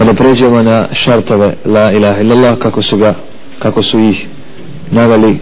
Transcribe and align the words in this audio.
pa 0.00 0.06
da 0.06 0.14
pređemo 0.14 0.62
na 0.62 0.88
šartove 0.92 1.54
la 1.64 1.92
ilaha 1.92 2.20
illallah 2.20 2.58
kako 2.58 2.82
su 2.82 2.96
ga 2.96 3.14
kako 3.58 3.82
su 3.82 3.98
ih 4.00 4.26
navali 4.90 5.38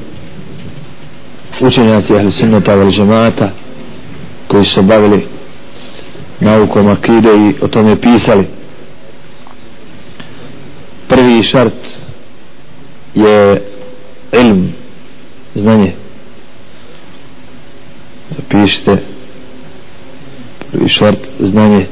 učenjaci 1.60 2.16
ahli 2.16 2.30
sunnata 2.30 2.74
vel 2.74 2.90
džemata 2.90 3.50
koji 4.48 4.64
su 4.64 4.74
se 4.74 4.82
bavili 4.82 5.26
naukom 6.40 6.88
akide 6.88 7.28
i 7.28 7.54
o 7.64 7.68
tome 7.68 8.00
pisali. 8.00 8.46
Prvi 11.08 11.42
šart 11.42 12.02
je 13.14 13.62
ilm 14.32 14.72
znanje. 15.54 15.92
Zapišite. 18.30 18.96
Prvi 20.72 20.88
šart 20.88 21.28
znanje. 21.38 21.86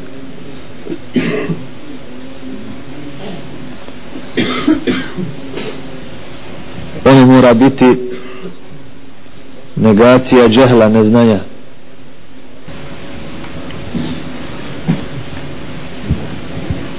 Ono 7.11 7.27
mora 7.27 7.55
biti 7.55 7.97
negacija 9.77 10.49
džehla 10.49 10.89
neznanja. 10.89 11.41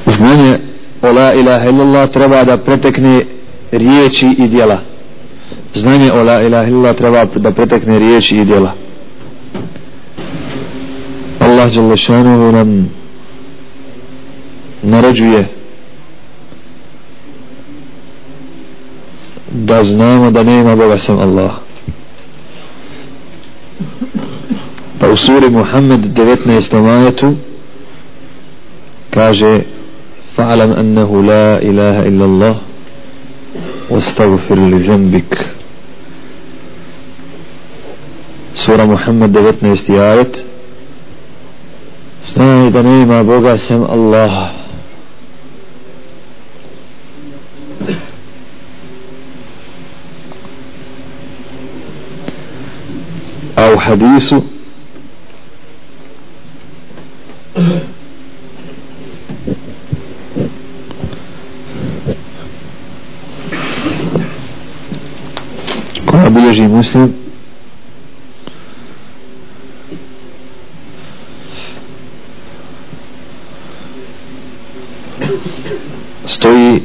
Znanje 0.05 0.59
o 1.01 1.11
la 1.11 1.33
ilaha 1.33 1.69
illallah 1.69 2.09
treba 2.09 2.43
da 2.43 2.57
pretekne 2.57 3.25
riječi 3.71 4.35
i 4.37 4.47
djela. 4.47 4.79
Znanje 5.73 6.11
o 6.11 6.23
la 6.23 6.41
ilaha 6.41 6.67
illallah 6.67 6.95
treba 6.95 7.25
da 7.25 7.51
pretekne 7.51 7.99
riječi 7.99 8.37
i 8.37 8.45
djela. 8.45 8.73
Allah 11.39 11.73
Đalešanu 11.73 12.51
nam 12.51 12.89
naređuje 14.83 15.56
da 19.65 19.83
znamo 19.83 20.31
da 20.31 20.43
nema 20.43 20.75
Boga 20.75 20.97
sam 20.97 21.19
Allah 21.19 21.51
pa 24.99 25.07
u 25.09 25.15
suri 25.17 25.49
Muhammed 25.49 25.99
19. 25.99 26.81
majetu 26.81 27.35
kaže 29.13 29.61
fa'alam 30.35 30.71
annahu 30.79 31.21
la 31.21 31.59
ilaha 31.61 32.05
illa 32.05 32.25
Allah 32.25 32.55
واستغفر 33.89 34.55
لذنبك 34.55 35.33
سورة 38.53 38.83
محمد 38.85 39.31
19. 39.37 39.89
آية 39.89 40.31
Znaj 42.27 42.69
da 42.73 42.81
nema 42.83 43.23
Boga 43.23 43.57
sem 43.57 43.83
Allaha. 43.83 44.66
U 53.77 53.79
hadisu 53.79 54.41
koja 66.05 66.29
bilježi 66.29 66.67
muslim 66.67 67.13
stoji 76.25 76.81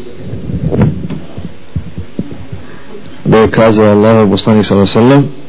da 3.24 3.38
je 3.38 3.50
kazao 3.50 3.86
Allah 3.86 4.28
poslanik 4.30 4.66
sallallahu 4.66 4.98
alejhi 4.98 5.08
ve 5.08 5.14
sellem 5.14 5.42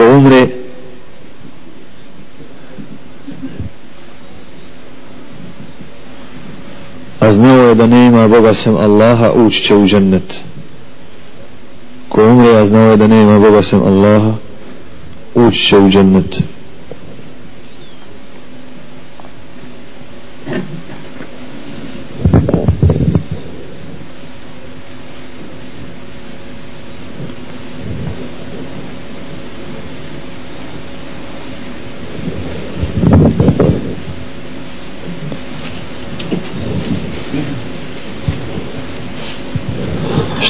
ko 0.00 0.16
umre 0.16 0.48
a 7.70 7.74
da 7.74 7.86
nema 7.86 8.28
Boga 8.28 8.54
sem 8.54 8.76
Allaha 8.76 9.32
ući 9.32 9.62
će 9.62 9.74
u 9.76 9.86
džennet. 9.86 10.44
Ko 12.08 12.24
umre 12.24 12.56
a 12.56 12.66
znao 12.66 12.90
je 12.90 12.96
da 12.96 13.06
nema 13.06 13.38
Boga 13.38 13.62
sem 13.62 13.82
Allaha 13.82 14.32
ući 15.34 15.66
će 15.66 15.78
u 15.78 15.88
džennet 15.90 16.42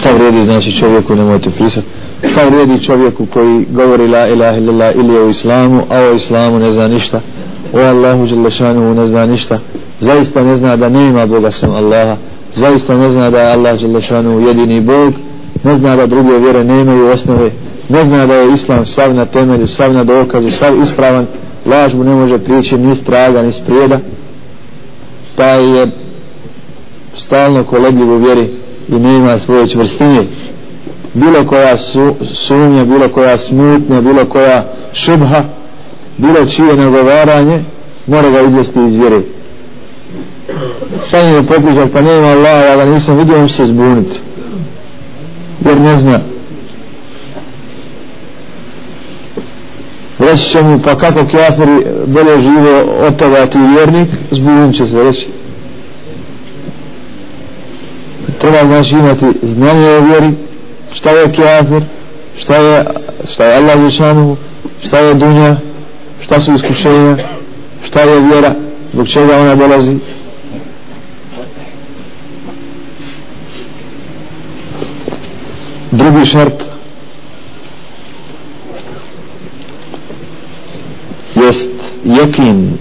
šta 0.01 0.13
vrijedi 0.13 0.43
znači 0.61 0.79
čovjeku 0.79 1.17
nemojte 1.17 1.51
pisati 1.51 1.87
šta 2.31 2.45
vrijedi 2.45 2.83
čovjeku 2.83 3.27
koji 3.33 3.67
govori 3.71 4.07
la 4.09 4.29
ilaha 4.29 4.57
illallah 4.57 4.97
ili 4.97 5.19
o 5.19 5.29
islamu 5.29 5.83
a 5.91 5.99
o 5.99 6.15
islamu 6.15 6.59
ne 6.59 6.71
zna 6.71 6.89
ništa? 6.89 7.21
O 7.73 7.79
Allahu 7.79 8.27
Đelešanu 8.27 8.95
ne 8.95 9.07
zna 9.07 9.27
ništa. 9.27 9.59
Zaista 10.01 10.45
ne 10.45 10.57
zna 10.57 10.77
da 10.77 10.89
nema 10.89 11.27
Boga 11.27 11.51
sam 11.51 11.71
Allaha. 11.71 12.17
Zaista 12.53 12.97
ne 12.97 13.11
zna 13.11 13.31
da 13.31 13.41
je 13.41 13.53
Allah 13.53 13.81
Đelešanu 13.81 14.41
jedini 14.41 14.81
Bog. 14.81 15.13
Ne 15.65 15.79
zna 15.79 15.97
da 15.97 16.07
druge 16.07 16.39
vjere 16.39 16.65
nemaju 16.65 17.07
osnove. 17.07 17.51
Ne 17.89 18.05
zna 18.05 18.27
da 18.27 18.35
je 18.35 18.53
islam 18.53 18.87
sav 18.87 19.15
na 19.15 19.27
temelju 19.27 19.67
sav 19.67 19.93
na 19.93 20.05
dokazu 20.05 20.51
sav 20.51 20.83
ispravan. 20.83 21.27
Laž 21.67 21.95
mu 21.95 22.05
ne 22.05 22.15
može 22.15 22.39
prići 22.39 22.79
ni 22.79 22.97
straga 22.97 23.43
ni 23.43 23.53
sprijeda 23.53 23.99
taj 25.35 25.79
je 25.79 25.87
stalno 27.15 27.65
kolebljiv 27.65 28.11
u 28.11 28.17
vjeri 28.17 28.60
i 28.91 28.95
nema 28.99 29.39
svoje 29.39 29.69
čvrstine. 29.69 30.25
Bilo 31.15 31.47
koja 31.47 31.77
su, 31.77 32.15
sumnja 32.35 32.85
bilo 32.85 33.09
koja 33.09 33.39
smutnja 33.39 34.01
bilo 34.01 34.25
koja 34.25 34.65
šubha 34.93 35.43
bilo 36.17 36.47
čije 36.47 36.77
nagovaranje 36.77 37.61
mora 38.07 38.31
ga 38.31 38.41
izvesti 38.41 38.81
iz 38.87 38.97
vjere. 38.97 39.21
Sad 41.05 41.35
je 41.35 41.47
popričak, 41.47 41.91
pa 41.93 42.01
nema 42.01 42.29
Allah 42.29 42.65
ja 42.65 42.77
ga 42.77 42.85
nisam 42.85 43.19
vidio 43.19 43.41
on 43.41 43.49
se 43.49 43.65
zbuniti. 43.65 44.21
Jer 45.65 45.81
ne 45.81 45.99
zna. 45.99 46.21
Reći 50.19 50.51
će 50.51 50.63
mu 50.63 50.79
pa 50.79 50.99
kako 50.99 51.27
kjafiri 51.27 51.87
bolje 52.07 52.39
žive 52.43 52.83
od 53.07 53.17
toga 53.17 53.47
ti 53.47 53.59
vjernik 53.59 54.09
zbunit 54.31 54.77
će 54.77 54.87
se 54.87 55.03
reći. 55.03 55.29
Treba 58.61 58.83
znači 58.83 58.95
imati 58.95 59.39
znanje 59.43 59.89
o 59.89 60.01
vjeri 60.01 60.35
šta 60.93 61.11
je 61.11 61.33
kjafir 61.33 61.83
šta 62.39 62.57
je, 62.57 62.85
šta 63.33 63.45
je 63.45 63.57
Allah 63.57 63.81
Žešanu 63.81 64.37
šta 64.83 64.99
je 64.99 65.15
dunja 65.15 65.57
šta 66.21 66.41
su 66.41 66.53
iskušenja 66.53 67.17
šta 67.83 68.01
je 68.01 68.21
vjera 68.21 68.55
zbog 68.93 69.09
čega 69.09 69.37
ona 69.37 69.55
dolazi. 69.55 69.97
Drugi 75.91 76.27
šart 76.27 76.65
jest 81.35 81.69
jekin. 82.05 82.79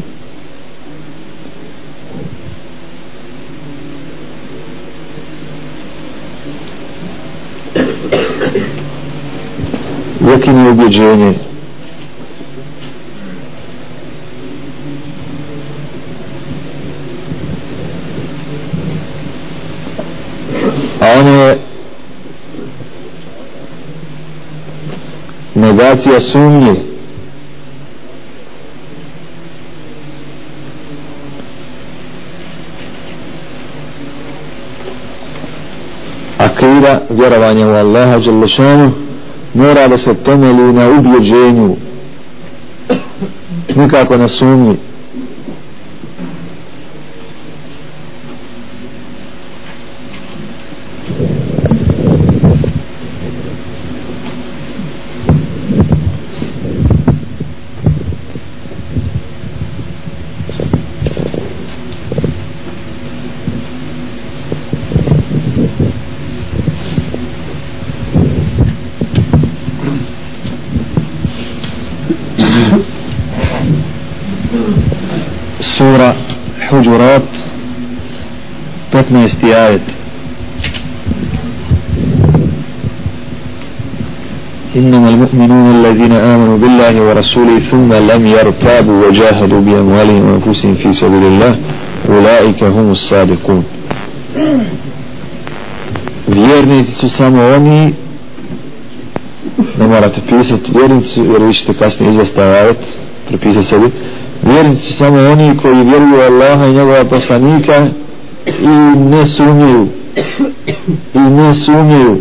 Jekin 10.40 10.58
je 10.66 10.72
ubjeđenje 10.72 11.34
a 21.02 21.20
ono 21.20 21.44
je 21.44 21.58
negacija 25.56 26.20
sumnje 26.20 26.76
akida 36.38 37.02
vjerovanja 37.10 37.68
u 37.68 37.72
Allaha 37.72 38.20
Đalešanu 38.20 39.09
mora 39.54 39.88
da 39.88 39.98
se 39.98 40.14
temeli 40.14 40.74
na 40.74 40.90
ubjeđenju. 40.90 41.76
Nikako 43.76 44.18
na 44.18 44.28
sumnji. 44.28 44.78
المؤمنون 85.34 85.86
الذين 85.86 86.12
آمنوا 86.12 86.58
بالله 86.58 87.02
ورسوله 87.02 87.60
ثم 87.60 87.94
لم 87.94 88.28
يرتابوا 88.28 89.08
وجاهدوا 89.08 89.62
بأموالهم 89.62 90.24
وأنفسهم 90.30 90.76
في 90.76 90.94
سبيل 90.94 91.24
الله 91.24 91.56
أولئك 92.10 92.64
هم 92.64 92.92
الصادقون 92.92 93.64
vjernici 96.28 96.92
su 96.92 97.10
samo 97.10 97.42
oni 97.56 97.94
ne 99.80 99.88
morate 99.88 100.22
pisati 100.30 100.72
vjernici 100.78 101.22
jer 101.22 101.42
vi 101.44 101.54
ćete 101.54 101.74
kasnije 101.74 102.10
izvesti 102.10 102.40
prepisati 103.28 103.66
sebi 103.66 103.88
vjernici 104.44 104.82
su 104.82 104.94
samo 104.94 105.18
oni 105.32 105.58
koji 105.62 105.84
vjeruju 105.84 106.22
Allaha 106.30 106.66
i 106.66 106.74
njegova 106.74 107.06
poslanika 107.06 107.88
i 108.62 108.68
ne 109.10 109.26
sumnjuju 109.26 109.88
i 111.14 111.20
ne 111.20 111.54
sumnjuju 111.54 112.18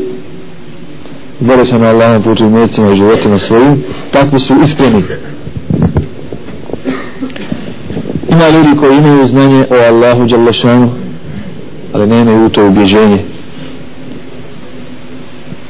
bore 1.41 1.65
se 1.65 1.79
na 1.79 1.89
Allahom 1.89 2.23
putu 2.23 2.45
i 2.45 2.51
mjecima 2.51 2.93
i 2.93 2.97
životima 2.97 3.39
svojim. 3.39 3.85
Takvi 4.11 4.39
su 4.39 4.55
iskreni. 4.65 5.03
Ima 8.29 8.49
ljudi 8.49 8.77
koji 8.81 8.99
imaju 8.99 9.27
znanje 9.27 9.67
o 9.71 9.75
Allahu 9.75 10.25
Đalešanu 10.25 10.91
ali 11.93 12.07
ne 12.07 12.21
imaju 12.21 12.49
to 12.49 12.67
ubjeđenje. 12.67 13.25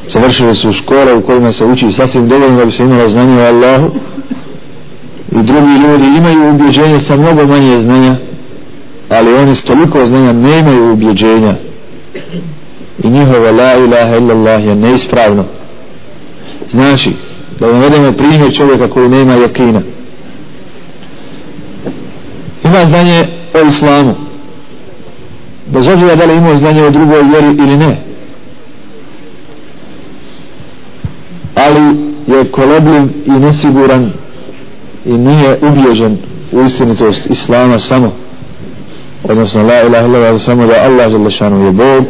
Završili 0.09 0.55
su 0.55 0.73
škole 0.73 1.15
u 1.15 1.23
kojima 1.23 1.53
se 1.53 1.65
uči 1.65 1.93
sasvim 1.93 2.29
dovoljno 2.29 2.57
da 2.57 2.65
bi 2.65 2.73
se 2.73 2.83
imalo 2.83 3.09
znanje 3.09 3.43
o 3.43 3.47
Allahu. 3.47 3.91
I 5.33 5.43
drugi 5.43 5.73
ljudi 5.73 6.19
imaju 6.19 6.55
ubjeđenje 6.55 7.01
sa 7.01 7.17
mnogo 7.17 7.47
manje 7.47 7.81
znanja 7.81 8.17
ali 9.09 9.35
oni 9.35 9.55
s 9.55 9.63
toliko 9.63 10.07
znanja 10.07 10.33
ne 10.33 10.59
imaju 10.59 10.93
ubjeđenja. 10.93 11.55
I 13.05 13.11
njihova 13.11 13.51
la 13.51 13.75
ilaha 13.75 14.17
illallah 14.17 14.67
je 14.67 14.75
neispravno 14.75 15.45
znači 16.71 17.13
da 17.61 17.73
navedemo 17.73 18.13
primjer 18.13 18.55
čovjeka 18.55 18.89
koji 18.89 19.09
nema 19.09 19.35
jakina. 19.35 19.83
Ima 22.65 22.85
znanje 22.85 23.27
o 23.55 23.67
islamu. 23.69 24.15
Bez 25.67 25.89
obzira 25.89 26.15
da 26.17 26.25
li 26.25 26.37
ima 26.37 26.57
znanje 26.57 26.83
o 26.83 26.91
drugoj 26.91 27.23
vjeri 27.23 27.47
ili 27.47 27.77
ne. 27.77 27.97
Ali 31.55 32.09
je 32.27 32.51
kolobljiv 32.51 33.03
i 33.27 33.31
nesiguran 33.31 34.13
i 35.05 35.13
nije 35.13 35.59
ubježen 35.63 36.19
u 36.53 36.63
istinitost 36.63 37.31
islama 37.31 37.79
samo. 37.79 38.13
Odnosno 39.25 39.63
la 39.63 39.83
ilaha 39.83 40.07
illallah 40.07 40.41
samo 40.41 40.67
da 40.67 40.75
Allah 40.85 41.13
je 41.67 41.73
Bog. 41.73 42.05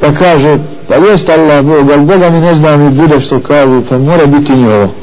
Pa 0.00 0.12
kaže 0.12 0.58
pa 0.92 1.06
jest 1.06 1.28
Allah 1.30 1.62
Bog 1.62 1.90
ali 1.90 2.04
Boga 2.04 2.30
mi 2.30 2.40
ne 2.40 2.54
znam 2.54 2.86
i 2.86 2.90
bude 2.90 3.20
što 3.20 3.40
kažu 3.40 3.82
pa 3.88 3.98
mora 3.98 4.26
biti 4.26 4.54
njovo 4.56 4.94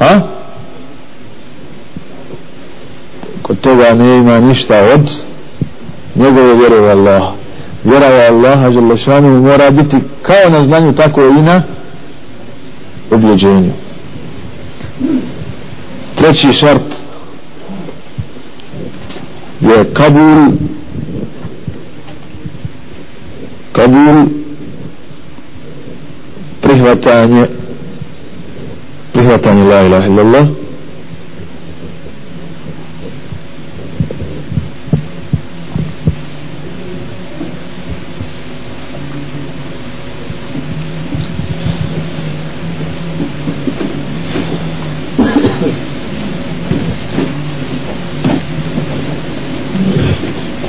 A? 0.00 0.20
kod 3.42 3.60
toga 3.60 3.94
ne 3.94 4.16
ima 4.16 4.40
ništa 4.40 4.74
od 4.94 5.10
njegove 6.14 6.54
vjere 6.54 6.80
u 6.80 6.84
Allah 6.84 7.22
vjera 7.84 8.06
u 8.06 8.34
Allaha 8.34 8.70
želešanu 8.70 9.42
mora 9.42 9.70
biti 9.70 9.96
kao 10.22 10.50
na 10.50 10.62
znanju 10.62 10.92
tako 10.92 11.22
i 11.22 11.42
na 11.42 11.62
objeđenju. 13.10 13.72
Treći 16.14 16.52
šart 16.52 16.94
je 19.60 19.94
kabul 19.94 20.52
kabul 23.72 24.37
prihvatanje 26.78 27.46
prihvatanje 29.12 29.64
la 29.64 29.82
ilaha 29.82 30.06
illallah 30.06 30.46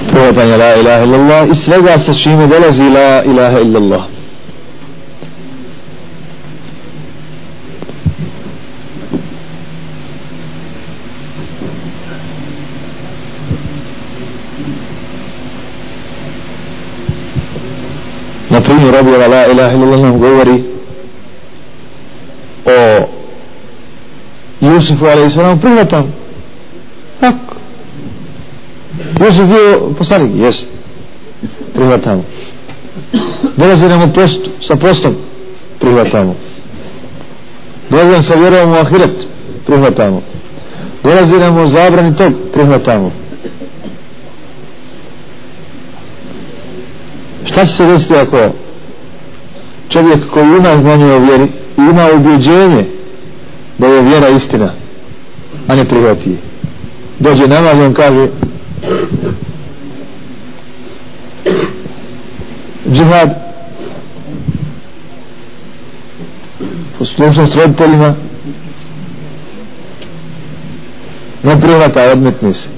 prihvatanje 0.07 0.57
la 0.57 0.75
ilaha 0.75 1.03
illallah 1.03 1.49
i 1.51 1.55
svega 1.55 1.97
sa 1.97 2.13
čime 2.13 2.47
dolazi 2.47 2.83
la 2.83 3.23
ilaha 3.23 3.59
illallah 3.59 4.19
na 18.49 18.61
primjer 18.61 18.95
objava 18.99 19.18
la 19.29 19.51
ilaha 19.51 19.75
illallah 19.75 20.01
nam 20.01 20.19
govori 20.19 20.63
o 22.65 23.07
Jusufu 24.61 25.05
alaihi 25.05 25.29
sallam 25.29 25.59
prihvatam 25.59 26.11
tako 27.19 27.59
Jusuf 29.19 29.45
bio 29.45 29.93
poslanik, 29.97 30.31
jes. 30.35 30.65
Prihvatamo. 31.73 32.23
Dolazi 33.57 33.87
nam 33.87 34.13
post, 34.13 34.39
sa 34.61 34.75
postom, 34.75 35.15
prihvatamo. 35.79 36.35
Dolazi 37.89 38.11
nam 38.11 38.23
sa 38.23 38.35
vjerovom 38.35 38.71
u 38.71 38.75
ahiret, 38.75 39.27
prihvatamo. 39.65 40.21
Dolazi 41.03 41.37
nam 41.37 41.57
u 41.57 41.67
zabrani 41.67 42.15
tog, 42.15 42.33
prihvatamo. 42.53 43.11
Šta 47.45 47.65
će 47.65 47.71
se 47.71 47.85
desiti 47.85 48.15
ako 48.15 48.37
čovjek 49.89 50.19
koji 50.33 50.45
ima 50.45 50.77
znanje 50.77 51.13
o 51.13 51.19
vjeri 51.19 51.43
i 51.77 51.81
ima 51.91 52.07
ubjeđenje 52.15 52.85
da 53.77 53.87
je 53.87 54.01
vjera 54.01 54.29
istina, 54.29 54.73
a 55.67 55.75
ne 55.75 55.85
prihvati 55.85 56.29
je. 56.29 56.37
Dođe 57.19 57.47
namaz, 57.47 57.79
on 57.79 57.93
kaže, 57.93 58.27
džihad 62.91 63.49
poslušnost 66.97 67.55
roditeljima 67.55 68.15
ne 71.43 71.61
prihvata 71.61 72.11
odmetni 72.11 72.53
se 72.53 72.69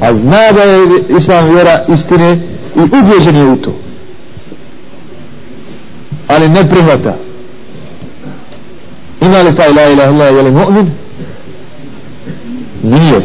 a 0.00 0.14
zna 0.14 0.52
da 0.52 0.62
je 0.62 1.04
islam 1.16 1.54
vjera 1.54 1.84
istine 1.88 2.38
i 2.76 2.80
ubježen 2.80 3.36
je 3.36 3.44
u 3.44 3.56
to 3.56 3.83
ali 6.28 6.48
ne 6.48 6.68
prihvata. 6.68 7.16
Ima 9.20 9.42
li 9.42 9.56
taj 9.56 9.72
la 9.72 9.88
ilaha 9.90 10.10
illa 10.12 10.24
je 10.24 10.42
li 10.42 10.50
mu'min? 10.50 10.90
Nije. 12.82 13.20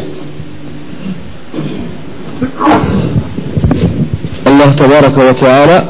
Allah 4.44 4.76
tabaraka 4.76 5.20
wa 5.20 5.34
ta'ala 5.34 5.80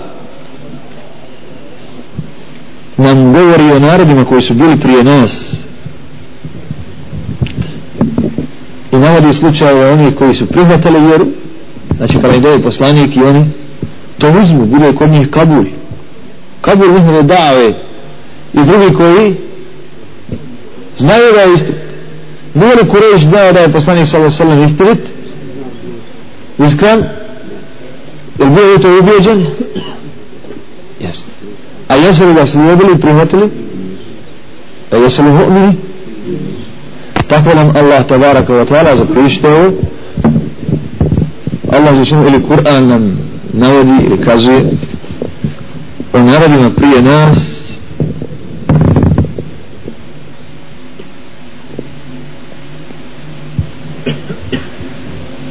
nam 2.96 3.32
govori 3.32 3.72
o 3.72 3.78
narodima 3.78 4.24
koji 4.24 4.42
su 4.42 4.54
bili 4.54 4.80
prije 4.80 5.04
nas. 5.04 5.64
I 8.92 8.96
navodi 8.96 9.32
slučaje 9.32 9.92
oni 9.92 10.14
koji 10.14 10.34
su 10.34 10.46
prihvatali 10.46 11.00
vjeru 11.00 11.26
znači 11.96 12.14
pa 12.14 12.20
kada 12.20 12.36
ide 12.36 12.62
poslanik 12.62 13.16
i 13.16 13.22
oni 13.22 13.46
to 14.18 14.32
uzmu, 14.42 14.66
bude 14.66 14.94
kod 14.94 15.10
njih 15.10 15.30
kabul 15.30 15.64
kabul 16.60 16.92
njihove 16.92 17.22
dave 17.22 17.68
i 18.52 18.64
drugi 18.64 18.94
koji 18.96 19.34
znaju 20.96 21.32
da 21.34 21.40
je 21.40 21.54
istinit 21.54 21.80
nije 22.54 22.74
li 22.74 22.88
Kureš 22.88 23.22
znao 23.22 23.52
da 23.52 23.60
je 23.60 23.72
poslanik 23.72 24.06
sallallahu 24.06 24.36
sallam 24.36 24.64
istinit 24.64 24.98
iskren 26.66 27.04
Je 28.38 28.44
li 28.46 28.50
bio 28.50 28.78
to 28.78 28.98
ubijeđen? 28.98 29.46
Jes. 31.00 31.24
A 31.88 31.94
jesu 31.94 32.26
li 32.26 32.34
ga 32.34 32.46
slijedili 32.46 32.92
i 32.94 33.00
prihvatili? 33.00 33.50
A 34.90 34.96
jesu 34.96 35.22
li 35.22 35.28
mu'mini? 35.28 35.72
Tako 37.28 37.54
nam 37.54 37.72
Allah 37.76 38.06
tabaraka 38.06 38.52
wa 38.52 38.64
ta'ala 38.64 38.96
zapište 38.96 39.48
ovo. 39.48 39.72
Allah 41.72 41.94
je 41.94 42.16
ili 42.28 42.42
Kur'an 42.48 42.88
nam 42.88 43.18
navodi 43.52 44.06
ili 44.06 44.20
kazuje 44.20 44.70
o 46.12 46.18
narodima 46.18 46.70
prije 46.70 47.02
nas 47.02 47.60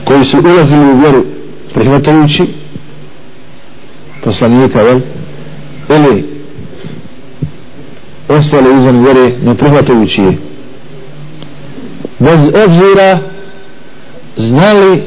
koji 0.06 0.26
su 0.26 0.38
ulazili 0.40 0.86
u 0.92 1.00
vjeru 1.00 1.26
prihvatajući 1.74 2.48
poslanika 4.24 4.84
vel, 4.84 5.00
ili 5.90 6.26
ostali 8.28 8.78
izvan 8.78 9.04
vjere 9.04 9.32
ne 9.46 9.56
prihvatajući 9.56 10.22
je. 10.22 10.38
Bez 12.20 12.52
obzira 12.66 13.20
znali 14.38 15.02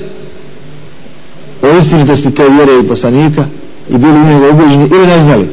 o 1.63 1.79
istinitosti 1.79 2.35
te 2.35 2.43
vjere 2.49 2.73
i 2.85 2.89
poslanika 2.89 3.45
i 3.89 3.99
bili 3.99 4.21
u 4.21 4.25
njega 4.25 4.49
ubeđeni 4.49 4.89
ili 4.91 5.07
ne 5.07 5.21
znali? 5.21 5.49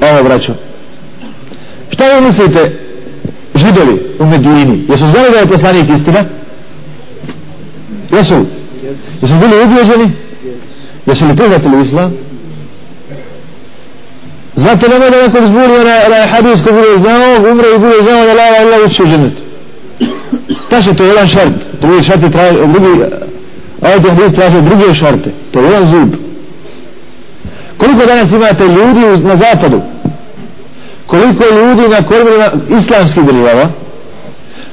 Evo 0.00 0.24
braćo. 0.24 0.52
Šta 1.90 2.04
vi 2.14 2.26
mislite 2.26 2.78
židovi 3.54 4.00
u 4.18 4.26
Medini? 4.26 4.84
Jesu 4.88 5.06
znali 5.06 5.30
da 5.32 5.38
je 5.38 5.46
poslanik 5.46 5.90
istina? 5.90 6.24
Jesu 8.12 8.46
jesu 9.22 9.34
bili 9.34 9.64
ubeđeni 9.64 10.10
jesu 11.06 11.26
li 11.26 11.36
prihvatili 11.36 11.80
islam? 11.80 12.12
Zato 14.54 14.88
nemoj 14.88 15.10
da 15.10 15.22
neko 15.22 15.46
zburi 15.46 15.84
na, 15.84 16.16
na 16.16 16.26
hadis 16.26 16.62
ko 16.62 16.72
bude 16.72 16.96
znao 16.96 17.52
umre 17.52 17.68
i 17.76 17.78
bude 17.78 18.02
znao 18.02 18.24
da 18.26 18.32
lava 18.32 18.56
Allah 18.60 18.90
uči 18.90 19.02
u 19.02 19.06
dženet 19.06 19.46
taše 20.70 20.94
to 20.94 21.04
je 21.04 21.08
jedan 21.08 21.28
šart? 21.28 21.54
Drugi 21.80 22.02
šart 22.04 22.22
je 22.22 22.30
traži 22.30 22.58
drugi 22.72 23.04
ajde 23.86 24.10
hadis 24.10 24.32
traže 24.32 24.60
druge 24.60 24.94
šarte. 24.94 25.30
To 25.50 25.60
je 25.60 25.64
jedan 25.64 25.86
zub. 25.90 26.14
Koliko 27.78 28.06
danas 28.06 28.30
imate 28.32 28.64
ljudi 28.64 29.24
na 29.24 29.36
zapadu? 29.36 29.80
Koliko 31.06 31.44
ljudi 31.44 31.88
na 31.88 32.02
korbima 32.02 32.76
islamskih 32.78 33.24
država? 33.24 33.68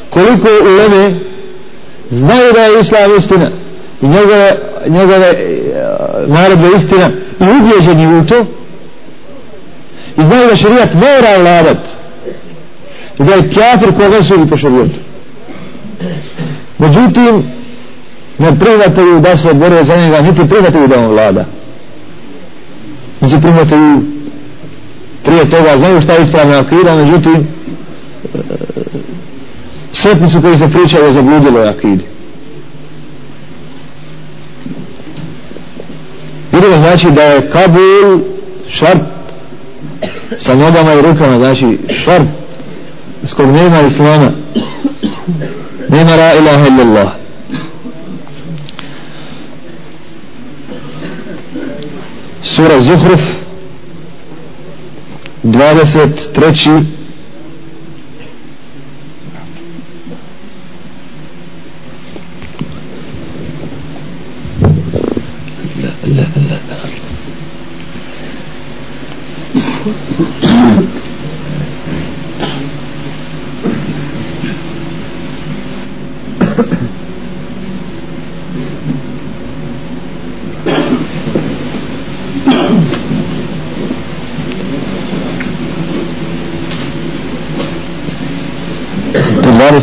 Koliko 0.09 0.47
u 0.63 0.75
leme 0.77 1.19
znaju 2.09 2.53
da 2.53 2.61
je 2.61 2.79
islam 2.79 3.15
istina 3.17 3.49
i 4.01 4.07
njegove, 4.07 4.57
njegove 4.87 5.27
e, 5.27 5.35
naredbe 6.27 6.67
istina 6.77 7.09
i 7.39 7.43
ubježeni 7.59 8.17
u 8.17 8.25
to? 8.25 8.45
I 10.17 10.23
znaju 10.23 10.47
da 10.49 10.55
šarijat 10.55 10.93
mora 10.93 11.37
vladat 11.39 11.77
i 13.19 13.23
da 13.23 13.33
je 13.33 13.49
kjafir 13.49 13.93
koga 13.97 14.23
su 14.23 14.47
po 14.49 14.57
šarijetu 14.57 14.99
međutim 16.77 17.43
ne 18.37 18.59
prihvataju 18.59 19.19
da 19.19 19.37
se 19.37 19.53
bore 19.53 19.83
za 19.83 19.95
njega 19.95 20.21
niti 20.21 20.49
prihvataju 20.49 20.87
da 20.87 20.99
on 20.99 21.07
vlada. 21.07 21.45
Niti 23.21 23.41
prihvataju 23.41 24.01
prije 25.23 25.49
toga 25.49 25.77
znaju 25.77 26.01
šta 26.01 26.13
je 26.13 26.21
ispravna 26.21 26.59
akida 26.59 26.95
međutim 26.95 27.35
e, 27.35 28.37
sretni 29.91 30.29
su 30.29 30.41
koji 30.41 30.57
se 30.57 30.71
pričaju 30.71 31.05
o 31.05 31.11
zabludiloj 31.11 31.69
akidi. 31.69 32.03
Vidimo 36.51 36.77
znači 36.77 37.11
da 37.11 37.23
je 37.23 37.49
Kabul 37.49 38.19
šart 38.69 39.01
sa 40.37 40.55
nogama 40.55 40.93
i 40.93 41.01
rukama 41.01 41.37
znači 41.37 41.77
šart 42.03 42.27
s 43.23 43.33
kog 43.33 43.47
nema 43.47 43.81
islama. 43.81 44.31
Nema 45.89 46.15
ra 46.15 46.33
ilaha 46.33 46.67
illallah. 46.67 47.22
Sura 52.43 52.79
Zuhruf 52.79 53.21
23 55.43 57.02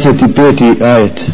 25. 0.01 0.83
ajet 0.83 1.31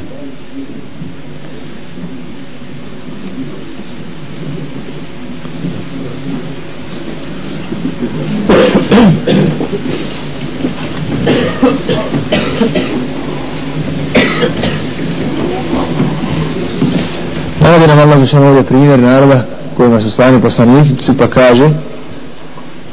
Navode 17.60 17.86
nam 17.86 17.98
Allah 17.98 18.18
zašao 18.20 18.48
ovdje 18.48 18.62
primjer 18.62 18.98
naroda 18.98 19.44
kojima 19.76 20.00
su 20.00 20.10
slani 20.10 20.40
poslanici 20.40 21.12
pa 21.18 21.26
kaže 21.26 21.70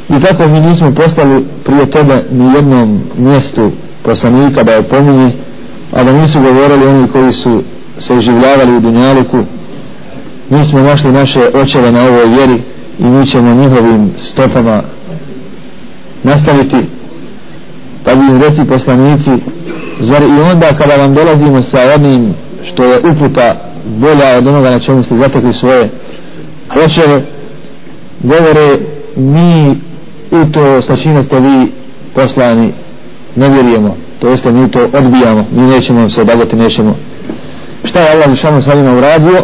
i 0.10 0.22
tako 0.22 0.48
mi 0.48 0.60
nismo 0.60 0.92
postali 0.96 1.46
prije 1.66 1.90
tebe 1.90 2.24
ni 2.32 2.56
jednom 2.56 3.02
mjestu 3.18 3.72
poslanika 4.04 4.64
da 4.64 4.72
je 4.72 4.84
pominje 4.84 5.32
a 5.96 6.04
da 6.04 6.12
nisu 6.14 6.40
govorili 6.42 6.88
oni 6.88 7.08
koji 7.08 7.34
su 7.34 7.62
se 7.98 8.22
življavali 8.22 8.78
u 8.78 8.80
Dunjaluku 8.80 9.44
mi 10.50 10.66
smo 10.66 10.80
našli 10.80 11.12
naše 11.12 11.50
očeve 11.54 11.92
na 11.92 12.02
ovoj 12.02 12.26
vjeri 12.26 12.62
i 13.00 13.04
mi 13.04 13.26
ćemo 13.26 13.54
njihovim 13.54 14.12
stopama 14.18 14.82
nastaviti. 16.24 16.78
Pa 18.06 18.16
bi 18.16 18.26
im 18.26 18.42
reci 18.42 18.66
poslanici 18.66 19.32
zar 20.00 20.22
i 20.22 20.42
onda 20.52 20.74
kada 20.78 20.96
vam 20.96 21.14
dolazimo 21.14 21.62
sa 21.62 21.80
onim 21.96 22.34
što 22.64 22.84
je 22.84 23.00
uputa 23.12 23.56
bolja 23.86 24.38
od 24.38 24.48
onoga 24.48 24.70
na 24.70 24.80
čemu 24.80 25.04
ste 25.04 25.18
zatekli 25.18 25.54
svoje 25.54 25.90
očeve 26.86 27.22
govore 28.20 28.78
mi 29.16 29.76
u 30.32 30.52
to 30.52 30.82
sa 30.82 30.96
čime 30.96 31.24
ste 31.24 31.40
vi 31.40 31.72
poslani 32.16 32.72
ne 33.36 33.50
vjerujemo 33.50 34.03
to 34.24 34.30
jeste 34.30 34.52
mi 34.52 34.72
to 34.72 34.80
odbijamo 34.94 35.46
mi 35.52 35.62
nećemo 35.62 36.10
se 36.10 36.22
odazvati 36.22 36.56
nećemo. 36.56 36.96
Šta 37.84 38.00
je 38.00 38.12
Allah 38.12 38.30
Žešanu 38.30 38.62
sa 38.62 38.76
njima 38.76 38.98
uradio? 38.98 39.44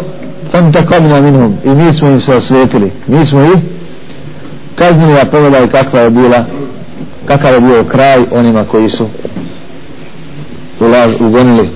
Tam 0.52 0.72
takomina 0.72 1.20
minhum. 1.20 1.56
I 1.64 1.68
mi 1.68 1.92
smo 1.92 2.08
im 2.08 2.20
se 2.20 2.34
osvetili. 2.34 2.92
Mi 3.06 3.26
smo 3.26 3.42
ih 3.42 3.60
kaznili 4.74 5.20
a 5.20 5.24
pogledaj 5.24 5.68
kakva 5.68 6.00
je 6.00 6.10
bila 6.10 6.44
kakav 7.26 7.54
je 7.54 7.60
bio 7.60 7.84
kraj 7.84 8.18
onima 8.30 8.64
koji 8.64 8.88
su 8.88 9.06
ulaz, 10.80 11.14
ugonili. 11.20 11.68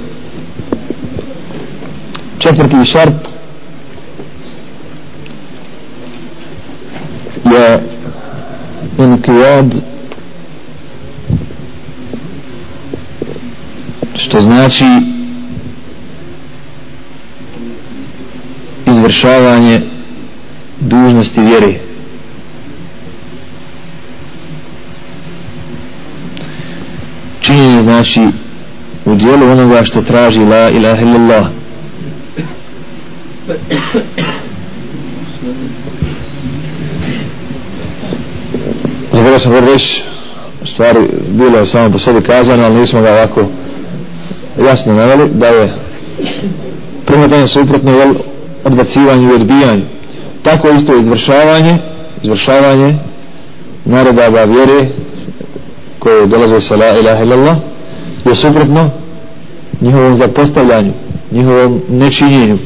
Četvrti 2.38 2.84
šart 2.84 3.28
je 7.44 7.82
inkijad 8.98 9.93
što 14.34 14.40
znači 14.40 14.84
izvršavanje 18.86 19.80
dužnosti 20.80 21.40
vjere. 21.40 21.74
Činjenje 27.40 27.82
znači 27.82 28.20
u 29.04 29.14
dijelu 29.14 29.46
onoga 29.50 29.84
što 29.84 30.02
traži 30.02 30.40
la 30.40 30.70
ilaha 30.70 31.02
illallah. 31.02 31.46
Zaboravio 39.12 39.38
sam 39.38 39.52
reći 39.54 40.02
stvari 40.64 40.98
bilo 41.28 41.58
je 41.58 41.66
samo 41.66 41.92
po 41.92 41.98
sebi 41.98 42.22
kazano 42.22 42.64
ali 42.64 42.74
nismo 42.74 43.00
ga 43.00 43.10
ovako 43.12 43.48
jasno 44.58 44.94
naveli 44.94 45.30
da 45.34 45.46
je 45.46 45.72
prihvatanje 47.06 47.46
suprotno 47.46 47.90
jel, 47.90 48.14
odbacivanju 48.64 49.30
i 49.30 49.34
odbijanju. 49.34 49.84
Tako 50.42 50.70
isto 50.70 50.98
izvršavanje 50.98 51.78
izvršavanje 52.22 52.94
naredaba 53.84 54.44
vjere 54.44 54.88
koje 55.98 56.26
dolaze 56.26 56.60
sa 56.60 56.76
la 56.76 56.98
ilaha 56.98 57.22
illallah 57.22 57.56
je 58.24 58.34
suprotno 58.34 58.90
njihovom 59.80 60.16
zapostavljanju 60.16 60.92
njihovom 61.30 61.80
nečinjenju. 61.88 62.58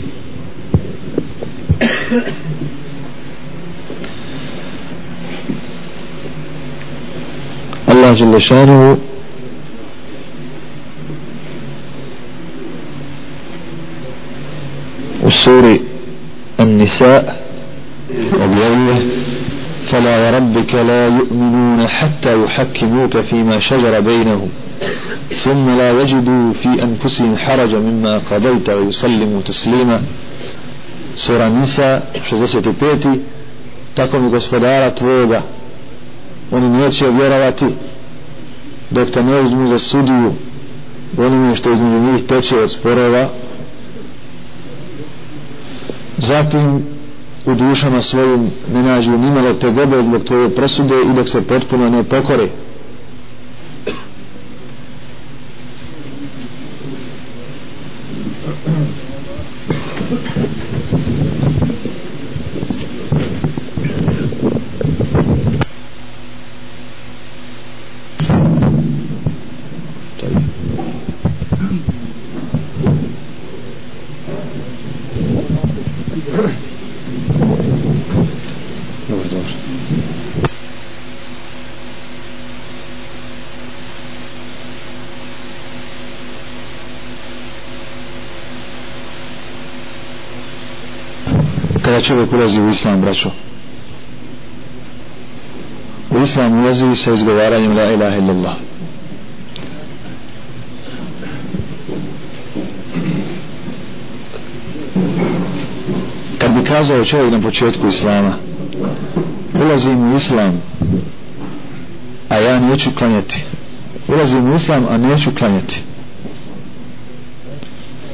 Allah 7.87 8.19
Đelešanuhu 8.19 8.97
دور 15.61 15.79
النساء 16.61 17.41
وبيومه 18.41 18.99
فلا 19.87 20.15
وربك 20.31 20.75
لا 20.75 21.07
يؤمنون 21.07 21.87
حتى 21.87 22.43
يحكموك 22.45 23.17
فيما 23.17 23.59
شجر 23.59 24.01
بينهم 24.01 24.49
ثم 25.45 25.77
لا 25.79 26.03
يجدوا 26.03 26.53
في 26.53 26.69
أنفسهم 26.83 27.37
حرج 27.37 27.75
مما 27.75 28.21
قضيت 28.31 28.71
ويسلموا 28.71 29.41
تسليما. 29.41 30.03
سورة 31.15 31.49
نساء 31.49 32.21
65 32.31 33.23
تقوم 33.97 34.31
بغسفدارة 34.31 34.89
تبوغا 34.89 35.43
oni 36.53 36.69
neće 36.69 37.11
vjerovati 37.11 37.67
dok 38.91 39.11
te 39.11 39.23
ne 39.23 39.41
uzmu 39.41 39.67
za 39.67 39.79
sudiju 39.79 40.33
onome 41.19 41.57
što 41.57 41.73
između 41.73 41.99
njih 41.99 42.25
teče 42.25 42.59
od 42.59 42.71
sporova 42.73 43.29
zatim 46.19 46.83
u 47.47 47.55
dušama 47.55 48.03
svojim 48.03 48.51
ne 48.73 48.83
nađu 48.83 49.11
nimalo 49.11 49.53
te 49.55 49.71
gobe 49.71 50.03
zbog 50.03 50.25
tvoje 50.25 50.55
presude 50.55 50.95
i 51.11 51.15
dok 51.17 51.29
se 51.29 51.43
potpuno 51.43 51.91
ne 51.91 52.05
pokore. 52.05 52.49
Kada 91.89 92.01
čovjek 92.01 92.33
ulazi 92.33 92.61
u 92.61 92.69
islam 92.69 93.01
braćo? 93.01 93.31
U 96.11 96.23
islam 96.23 96.61
ulazi 96.61 96.95
sa 96.95 97.13
izgovaranjem 97.13 97.77
la 97.77 97.93
ilaha 97.93 98.17
illallah. 98.17 98.55
Kad 106.39 106.53
bi 106.55 106.65
kazao 106.65 107.05
čovjek 107.05 107.33
na 107.33 107.41
početku 107.41 107.87
islama 107.87 108.37
ulazim 109.55 110.13
u 110.13 110.17
islam 110.17 110.63
a 112.29 112.37
ja 112.37 112.61
neću 112.61 112.91
klanjati. 112.99 113.45
Ulazim 114.09 114.51
u 114.51 114.55
islam 114.55 114.87
a 114.91 114.97
neću 114.97 115.31
klanjati. 115.39 115.83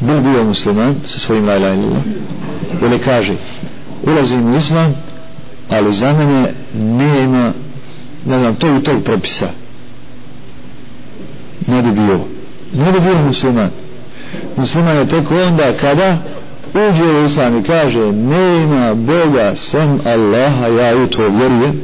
Bil 0.00 0.20
bio 0.20 0.44
musliman 0.44 0.94
sa 1.04 1.18
svojim 1.18 1.46
la 1.46 1.56
ilaha 1.56 1.74
illallah? 1.74 2.02
Ili 2.82 2.98
kaže 2.98 3.34
ulazim 4.06 4.52
u 4.52 4.56
islam 4.56 4.94
ali 5.70 5.92
za 5.92 6.12
mene 6.12 6.52
nema 6.74 7.52
ne 8.26 8.38
znam 8.38 8.54
to 8.54 8.76
i 8.76 8.82
tog 8.82 9.02
propisa. 9.04 9.48
Ne 11.66 11.82
bi 11.82 11.90
bio. 11.90 12.20
Ne 12.74 12.92
bi 12.92 13.00
bio 13.00 13.14
musliman. 13.26 13.70
Musliman 14.56 14.96
je 14.96 15.08
tek 15.08 15.30
onda 15.30 15.72
kada 15.80 16.18
uđe 16.74 17.04
u 17.04 17.24
islam 17.24 17.58
i 17.58 17.62
kaže 17.62 18.12
nema 18.12 18.94
Boga 18.94 19.54
sem 19.54 20.00
Allaha 20.06 20.66
ja 20.66 20.96
u 20.96 21.06
to 21.06 21.28
vjerujem. 21.28 21.80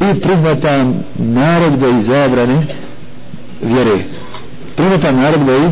I 0.00 0.20
prihvatam 0.20 1.04
naredbe 1.18 1.90
i 1.90 2.02
zabrane 2.02 2.66
vjere. 3.62 4.04
Prihvatam 4.76 5.16
naredbe 5.16 5.56
i 5.56 5.68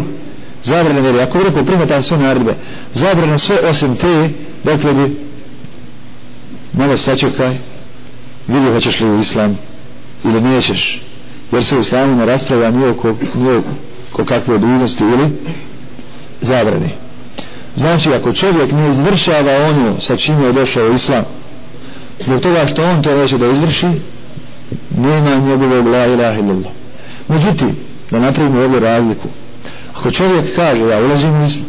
zabrane 0.63 1.01
vjere. 1.01 1.23
Ako 1.23 1.39
bi 1.39 1.45
rekao 1.45 1.65
prihvatam 1.65 2.03
sve 2.03 2.19
naredbe 2.19 2.55
zabrane 2.95 3.39
sve 3.39 3.57
osim 3.71 3.97
te 3.97 4.29
dakle 4.65 4.95
bi? 4.95 5.17
Malo 6.73 6.97
sačekaj. 6.97 7.57
Vidi 8.49 8.67
hoćeš 8.73 9.01
li 9.01 9.11
u 9.11 9.21
islam 9.21 9.59
ili 10.25 10.41
nećeš. 10.41 11.03
Jer 11.53 11.65
se 11.65 11.77
u 11.77 11.81
islamu 11.81 12.17
ne 12.17 12.27
raspravlja 12.27 12.71
nije 12.71 12.89
oko, 12.89 13.15
nije 13.35 13.61
oko 14.13 14.25
kakve 14.25 14.59
dužnosti 14.59 15.05
ili 15.05 15.29
zabrani 16.41 16.89
znači 17.77 18.15
ako 18.15 18.33
čovjek 18.33 18.73
ne 18.73 18.89
izvršava 18.89 19.53
ono 19.69 20.01
sa 20.01 20.17
čim 20.17 20.43
je 20.43 20.53
došao 20.53 20.91
u 20.91 20.95
islam 20.95 21.25
zbog 22.25 22.41
toga 22.41 22.67
što 22.67 22.83
on 22.83 23.03
to 23.03 23.17
neće 23.17 23.39
da 23.39 23.47
izvrši 23.47 23.87
nema 24.99 25.35
njegovog 25.35 25.87
la 25.87 26.07
ilaha 26.07 26.39
illallah. 26.39 26.73
Međutim 27.29 27.77
da 28.11 28.19
napravimo 28.19 28.61
ovu 28.61 28.79
razliku. 28.79 29.29
Ako 29.95 30.11
čovjek 30.11 30.57
kaže 30.57 30.81
ja 30.81 31.05
ulazim 31.05 31.43
u 31.43 31.47
islam 31.47 31.67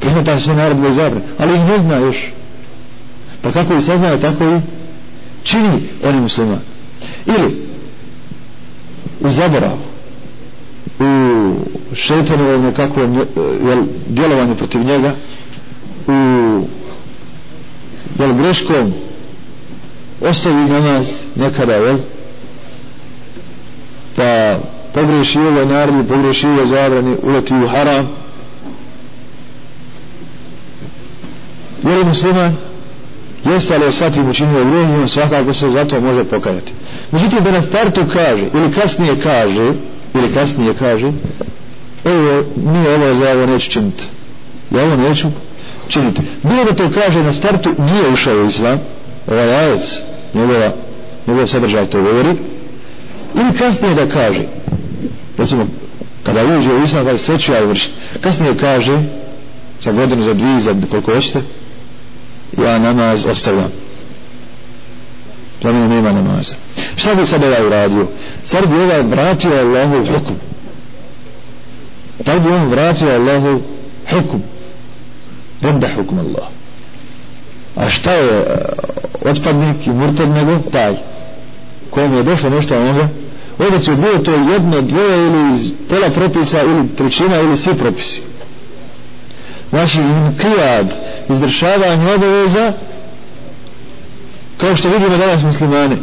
prihvatam 0.00 0.40
sve 0.40 0.54
naredbe 0.54 0.88
i 0.88 0.92
zabrane 0.92 1.24
ali 1.38 1.54
ih 1.54 1.64
ne 1.64 1.78
zna 1.78 1.96
još. 1.96 2.16
Pa 3.42 3.52
kako 3.52 3.74
i 3.74 3.82
saznaje 3.82 4.20
tako 4.20 4.44
i 4.44 4.60
čini 5.42 5.88
oni 6.04 6.20
musliman. 6.20 6.60
Ili 7.26 7.70
u 9.20 9.30
zaboravu 9.30 9.78
u 11.00 11.94
šeitanovom 11.94 12.62
nekakvom 12.62 13.14
jel, 13.66 13.82
djelovanju 14.08 14.54
protiv 14.54 14.82
njega 14.82 15.12
u 16.06 16.12
jel, 18.18 18.32
greškom 18.32 18.92
ostavi 20.20 20.64
namaz 20.64 21.24
nekada 21.36 21.74
jel? 21.74 21.98
Pa 24.16 24.58
pogreši 24.94 25.38
ovaj 25.38 25.66
narod 25.66 26.06
pogreši 26.08 26.46
ovaj 26.46 26.66
zabrani 26.66 27.16
uleti 27.22 27.54
u 27.54 27.68
haram 27.68 28.08
je 31.82 31.96
li 31.96 32.04
musliman? 32.04 32.56
Jeste 33.44 33.74
ali 33.74 33.84
je 33.84 33.92
svatim 33.92 34.30
učinio 34.30 34.64
grijeh 34.64 34.90
i 34.90 34.92
on 34.92 35.08
svakako 35.08 35.54
se 35.54 35.70
zato 35.70 36.00
može 36.00 36.24
pokajati. 36.24 36.72
Međutim 37.10 37.44
da 37.44 37.50
na 37.50 37.62
startu 37.62 38.00
kaže 38.12 38.44
ili 38.54 38.72
kasnije 38.72 39.20
kaže 39.22 39.72
ili 40.14 40.34
kasnije 40.34 40.74
kaže 40.74 41.12
ovo 42.04 42.44
nije 42.72 42.94
ovo 42.94 43.14
za 43.14 43.30
ovo 43.30 43.46
neću 43.46 43.70
činiti. 43.70 44.04
Ja 44.70 44.84
ovo 44.84 44.96
neću 44.96 45.28
činiti. 45.88 46.22
Bilo 46.42 46.64
da 46.64 46.72
to 46.72 46.90
kaže 46.94 47.22
na 47.22 47.32
startu 47.32 47.70
nije 47.78 48.08
ušao 48.12 48.42
u 48.42 48.46
islam 48.46 48.78
ovaj 49.26 49.54
ajec 49.54 50.00
njegova 50.34 50.72
njegov 51.26 51.46
sadržaj 51.46 51.86
to 51.86 52.02
govori. 52.02 52.34
Ili 53.34 53.58
kasnije 53.58 53.94
da 53.94 54.06
kaže 54.06 54.42
recimo 55.38 55.66
kada 56.22 56.44
uđe 56.44 56.72
u 56.72 56.82
islam 56.82 57.18
sve 57.18 57.38
ću 57.38 57.52
ja 57.52 57.64
vršiti, 57.64 57.94
kasnije 58.20 58.56
kaže 58.56 58.98
za 59.80 59.92
godinu, 59.92 60.22
za 60.22 60.34
dvije, 60.34 60.60
za 60.60 60.74
koliko 60.90 61.14
hoćete 61.14 61.40
ja 62.58 62.78
namaz 62.78 63.24
ostavljam. 63.24 63.70
Za 65.62 65.72
mene 65.72 65.88
nema 65.88 66.12
namaza. 66.12 66.54
Šta 66.96 67.14
bi 67.14 67.26
sad 67.26 67.44
ovaj 67.44 67.66
uradio? 67.66 68.06
Sad 68.44 68.68
bi 68.68 68.74
ovaj 68.74 69.02
vratio 69.02 69.50
Allahu 69.50 70.06
hukum. 70.12 70.36
Da 72.24 72.38
bi 72.38 72.48
on 72.48 72.68
vratio 72.68 73.08
Allahu 73.08 73.60
hukum. 74.10 74.42
Renda 75.60 75.86
hukum 75.96 76.18
Allah. 76.18 76.48
A 77.76 77.90
šta 77.90 78.12
je 78.12 78.38
uh, 78.38 79.30
otpadnik 79.30 79.86
i 79.86 79.90
murtad 79.90 80.28
nego? 80.28 80.58
Taj. 80.72 80.94
Kojem 81.90 82.14
je 82.14 82.22
došlo 82.22 82.50
nešto 82.50 82.80
onoga 82.80 83.08
onda 83.60 83.74
ovdje 83.74 83.82
će 83.82 83.94
bilo 83.94 84.18
to 84.18 84.32
jedno, 84.52 84.80
dvoje 84.80 85.26
ili 85.26 85.74
pola 85.88 86.10
propisa 86.10 86.62
ili 86.62 86.88
trećina 86.96 87.40
ili 87.40 87.56
svi 87.56 87.74
propisi 87.74 88.22
znači 89.70 89.98
inkijad 89.98 90.94
izdršavanje 91.28 92.14
obaveza 92.14 92.72
kao 94.56 94.76
što 94.76 94.88
vidimo 94.88 95.16
danas 95.16 95.42
muslimane 95.42 95.96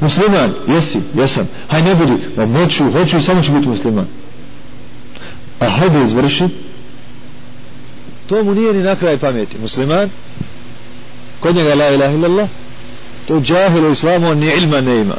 musliman, 0.00 0.54
jesi, 0.68 0.98
jesam 1.14 1.48
haj 1.68 1.82
ne 1.82 1.94
budi, 1.94 2.12
ma 2.36 2.46
moću, 2.46 2.92
hoću 2.92 3.16
i 3.16 3.20
samo 3.20 3.42
ću 3.42 3.52
biti 3.52 3.68
musliman. 3.68 4.06
A 5.60 5.68
hajde 5.68 6.02
izvrši. 6.02 6.44
To 8.26 8.44
mu 8.44 8.54
nije 8.54 8.72
ni 8.72 8.82
na 8.82 8.96
kraj 8.96 9.18
pameti. 9.18 9.58
Musliman 9.58 10.10
kod 11.40 11.56
njega 11.56 11.74
la 11.74 11.88
ilaha 11.88 12.12
illallah 12.12 12.48
to 13.26 13.40
džahil 13.40 13.86
u 13.86 13.90
islamu 13.90 14.28
on 14.28 14.38
ni 14.38 14.46
ilma 14.46 14.80
ne 14.80 15.00
ima. 15.00 15.16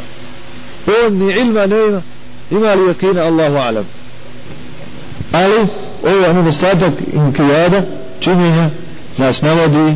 On 1.06 1.14
ni 1.18 1.34
ilma 1.34 1.66
ne 1.66 1.76
ima. 1.88 2.02
Ima 2.52 2.74
li 2.74 2.88
jakina 2.88 3.22
Allahu 3.22 3.56
alam. 3.56 3.86
Ali 5.32 5.68
ovaj 6.04 6.34
nedostatak 6.34 6.94
inkijada 7.14 7.82
činjenja 8.20 8.70
nas 9.18 9.42
navodi 9.42 9.96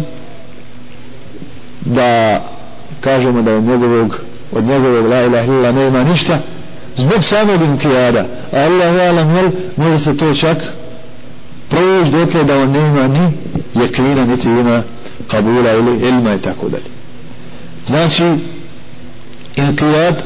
da 1.82 2.42
kažemo 3.02 3.42
da 3.42 3.54
od 3.54 3.64
njegovog 3.64 4.16
od 4.52 4.64
njegovog 4.64 5.06
la 5.06 5.22
ilaha 5.22 5.46
illa 5.46 5.72
nema 5.72 6.04
ništa 6.04 6.40
zbog 6.96 7.24
samog 7.24 7.62
inkijada 7.62 8.26
a 8.54 8.58
Allah 8.58 9.10
alam 9.10 9.36
jel 9.36 9.50
može 9.78 10.00
se 10.00 10.18
to 10.18 10.34
čak 10.34 10.58
proći 11.70 12.12
dotle 12.12 12.44
da 12.44 12.58
on 12.58 12.72
nema 12.72 13.08
ni 13.08 13.32
jekina 13.76 14.26
niti 14.26 14.48
ima 14.50 14.84
kabula 15.28 15.72
ili 15.72 16.08
ilma 16.08 16.34
i 16.34 16.42
tako 16.42 16.70
dalje. 16.70 16.90
Znači 17.86 18.24
inkijad 19.56 20.24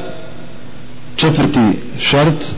četvrti 1.16 1.60
šart 1.98 2.54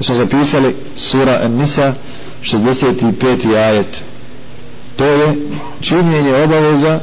smo 0.00 0.14
zapisali 0.14 0.74
sura 0.96 1.40
An-Nisa 1.44 1.92
65. 2.42 3.54
ajet. 3.56 4.04
To 4.96 5.04
je 5.04 5.36
činjenje 5.80 6.34
obaveza 6.34 7.00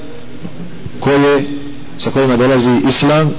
koje 0.99 1.43
sa 1.97 2.11
kojima 2.11 2.37
dolazi 2.37 2.71
islam 2.87 3.33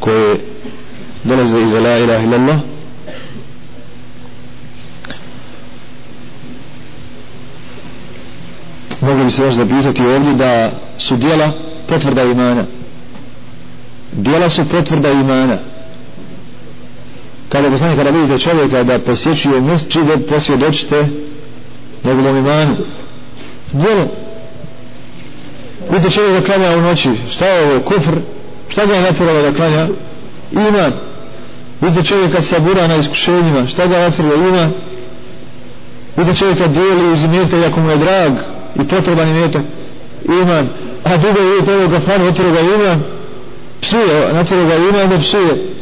koje 0.00 0.40
dolaze 1.24 1.62
iza 1.62 1.80
la 1.80 1.98
ilaha 1.98 2.24
illallah. 2.24 2.56
Mogli 9.00 9.24
bi 9.24 9.30
se 9.30 9.42
još 9.42 9.54
zapisati 9.54 10.02
ovdje 10.02 10.34
da 10.34 10.70
su 10.98 11.16
dijela 11.16 11.52
potvrda 11.88 12.22
imana. 12.22 12.64
Dijela 14.12 14.50
su 14.50 14.68
potvrda 14.68 15.10
imana 15.10 15.58
kada 17.48 17.70
poslani 17.70 17.96
kada 17.96 18.10
vidite 18.10 18.38
čovjeka 18.38 18.82
da 18.82 18.98
posjećuje 18.98 19.60
mjesto 19.60 20.02
da 20.02 20.26
posvjedočite 20.28 21.08
njegovom 22.04 22.36
imanu. 22.36 22.76
Djelo. 23.72 24.08
Vidite 25.90 26.10
čovjek 26.10 26.40
da 26.40 26.46
klanja 26.46 26.76
u 26.76 26.80
noći. 26.80 27.10
Šta 27.30 27.46
je 27.46 27.70
ovo? 27.70 27.80
Kufr? 27.80 28.14
Šta 28.68 28.86
ga 28.86 28.94
je 28.94 29.00
natjeralo 29.00 29.42
da 29.42 29.52
klanja? 29.52 29.88
Iman. 30.52 30.92
Vidite 31.80 32.04
čovjeka 32.04 32.42
sabura 32.42 32.86
na 32.86 32.96
iskušenjima. 32.96 33.66
Šta 33.66 33.86
ga 33.86 33.98
natjeralo? 33.98 34.48
Iman. 34.48 34.72
Vidite 36.16 36.36
čovjeka 36.36 36.66
dijeli 36.66 37.12
iz 37.12 37.22
imetka 37.22 37.56
jako 37.56 37.80
mu 37.80 37.90
je 37.90 37.96
drag 37.96 38.32
i 38.80 38.88
potreban 38.88 39.28
imetak. 39.28 39.62
Iman. 40.24 40.68
A 41.04 41.16
drugo 41.16 41.40
je 41.40 41.50
vidite 41.54 41.74
ovo 41.76 41.90
kafanu 41.90 42.24
natjeralo 42.24 42.54
ga 42.54 42.60
iman. 42.60 43.02
Psuje 43.80 44.32
natjeralo 44.32 44.68
ga 44.68 44.76
iman 44.76 45.10
da 45.10 45.18
psuje 45.18 45.75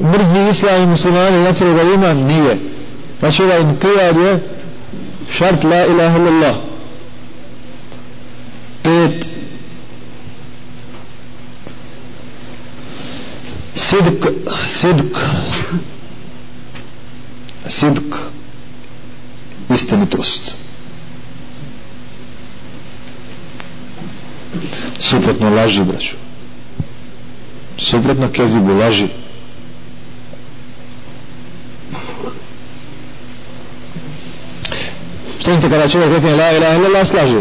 mrtvi 0.00 0.48
islam 0.50 0.82
i 0.82 0.86
muslimani 0.86 1.36
znači 1.36 1.64
natjeralo 1.64 1.76
ga 1.76 1.94
iman 1.94 2.16
nije. 2.16 2.58
Znači 3.18 3.42
ovaj 3.42 3.60
qiyad 3.60 4.26
je 4.26 4.38
šart 5.38 5.64
la 5.64 5.86
ilaha 5.86 6.18
illallah. 6.18 6.56
Pet. 8.82 9.26
Sidk 13.74 14.26
sidk 14.66 15.16
sidk 17.66 18.14
istinitost. 19.70 20.56
Suprotno 24.98 25.50
laži 25.50 25.84
braću 25.84 26.16
suprotno 27.78 28.28
kezibu 28.32 28.74
laži. 28.74 29.08
Što 35.58 35.70
kada 35.70 35.88
čovjek 35.88 36.12
rekne 36.12 36.36
la 36.36 36.52
ilaha 36.52 36.76
illallah 36.76 37.06
slaže. 37.06 37.40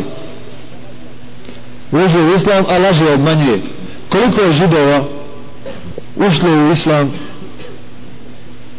Uđe 1.91 2.19
u 2.19 2.35
islam 2.35 2.65
a 2.69 2.77
laže 2.77 3.13
obmanjuje. 3.13 3.59
Koliko 4.09 4.41
je 4.41 4.53
židova 4.53 5.03
ušlo 6.15 6.49
u 6.49 6.71
islam 6.71 7.11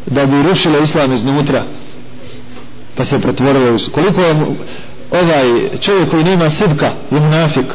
da 0.05 0.25
bi 0.25 0.43
rušilo 0.49 0.79
islam 0.79 1.13
iznutra 1.13 1.63
pa 2.95 3.03
se 3.05 3.21
pretvorilo 3.21 3.77
koliko 3.91 4.21
je 4.21 4.35
ovaj 5.11 5.79
čovjek 5.79 6.09
koji 6.09 6.23
nema 6.23 6.49
sidka 6.49 6.91
je 7.11 7.19
munafik? 7.19 7.65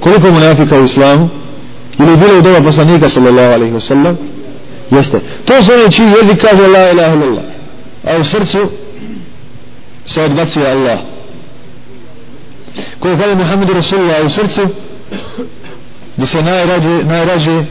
Koliko 0.00 0.26
je 0.26 0.32
munafika 0.32 0.80
u 0.80 0.84
islamu? 0.84 1.28
Ili 1.98 2.10
je 2.10 2.16
bilo 2.16 2.38
u 2.38 2.42
doba 2.42 2.60
poslanika 2.60 3.08
sallallahu 3.08 3.52
alaihi 3.52 3.74
wa 3.74 3.80
sallam? 3.80 4.16
Jeste. 4.90 5.20
To 5.44 5.62
su 5.62 5.72
oni 5.72 5.92
čiji 5.92 6.06
jezik 6.06 6.40
kaže 6.40 6.66
la 6.66 6.90
ilaha 6.90 7.14
illallah 7.14 7.44
a 8.06 8.20
u 8.20 8.24
srcu 8.24 8.58
se 10.06 10.22
odbacuje 10.22 10.70
Allah. 10.70 10.98
Koji 12.98 13.18
kaže 13.18 13.34
Muhammedu 13.34 13.72
Rasulullah 13.72 14.24
u 14.24 14.30
srcu 14.30 14.68
bi 16.16 16.26
se 16.26 16.42
najrađe, 16.42 17.04
najrađe 17.04 17.64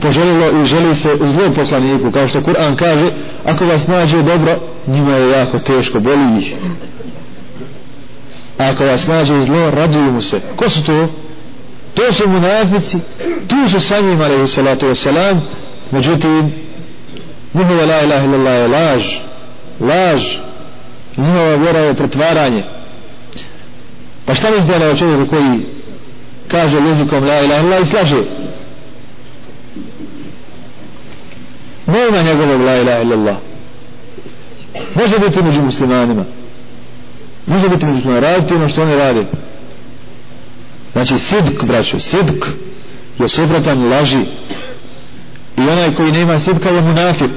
poželilo 0.00 0.62
i 0.62 0.66
želi 0.66 0.94
se 0.94 1.16
zlo 1.20 1.50
poslaniku 1.56 2.10
kao 2.10 2.28
što 2.28 2.40
Kur'an 2.40 2.76
kaže 2.76 3.10
ako 3.44 3.64
vas 3.64 3.86
nađe 3.86 4.22
dobro 4.22 4.60
njima 4.86 5.16
je 5.16 5.30
jako 5.30 5.58
teško 5.58 6.00
boli 6.00 6.38
ih. 6.38 6.54
A 8.58 8.70
ako 8.70 8.84
vas 8.84 9.06
nađe 9.06 9.40
zlo 9.40 9.70
raduju 9.70 10.12
mu 10.12 10.20
se. 10.20 10.40
Ko 10.56 10.70
su 10.70 10.84
to? 10.84 11.08
to 11.94 12.12
su 12.12 12.28
munafici 12.28 12.96
tu 13.48 13.68
su 13.70 13.80
sa 13.80 14.00
njima 14.00 14.24
alaihi 14.24 14.46
salatu 14.46 14.86
wasalam 14.86 15.36
međutim 15.90 16.52
njihova 17.54 17.86
la 17.86 18.02
ilaha 18.02 18.24
illallah 18.24 18.54
je 18.54 18.68
laž 18.68 19.02
laž 19.80 20.47
njihova 21.18 21.54
vjera 21.54 21.78
je 21.78 21.94
pretvaranje. 21.94 22.64
Pa 24.26 24.34
šta 24.34 24.50
mi 24.50 24.62
zdjela 24.62 24.86
o 24.86 24.96
čovjeku 24.96 25.26
koji 25.26 25.66
kaže 26.48 26.76
jezikom 26.76 27.24
la 27.24 27.40
ilaha 27.40 27.62
illallah 27.62 27.82
i 27.82 27.86
slaže? 27.86 28.22
Nema 31.86 32.22
njegovog 32.22 32.60
la 32.60 32.76
ilaha 32.76 33.02
illallah. 33.02 33.36
Može 34.94 35.18
biti 35.18 35.42
među 35.42 35.62
muslimanima. 35.62 36.24
Može 37.46 37.68
biti 37.68 37.86
među 37.86 37.96
muslimanima. 37.96 38.28
Raditi 38.28 38.54
ono 38.54 38.68
što 38.68 38.82
oni 38.82 38.94
radi 38.94 39.26
znači 40.92 41.18
sidk 41.18 41.64
braću 41.64 42.00
sidk 42.00 42.44
je 43.18 43.28
suprotan 43.28 43.88
laži. 43.88 44.20
I 45.56 45.60
onaj 45.60 45.94
koji 45.94 46.12
nema 46.12 46.38
sidka 46.38 46.68
je 46.68 46.80
munafik. 46.80 47.30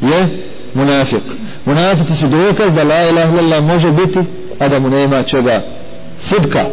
Je 0.00 0.48
munafik 0.74 1.22
munafici 1.66 2.14
su 2.14 2.28
dokaz 2.28 2.74
da 2.74 2.84
la 2.84 3.08
ilaha 3.08 3.32
illallah 3.32 3.64
može 3.64 3.92
biti 3.92 4.18
a 4.58 4.68
da 4.68 4.78
mu 4.78 4.90
nema 4.90 5.22
čega 5.22 5.62
sidka 6.18 6.64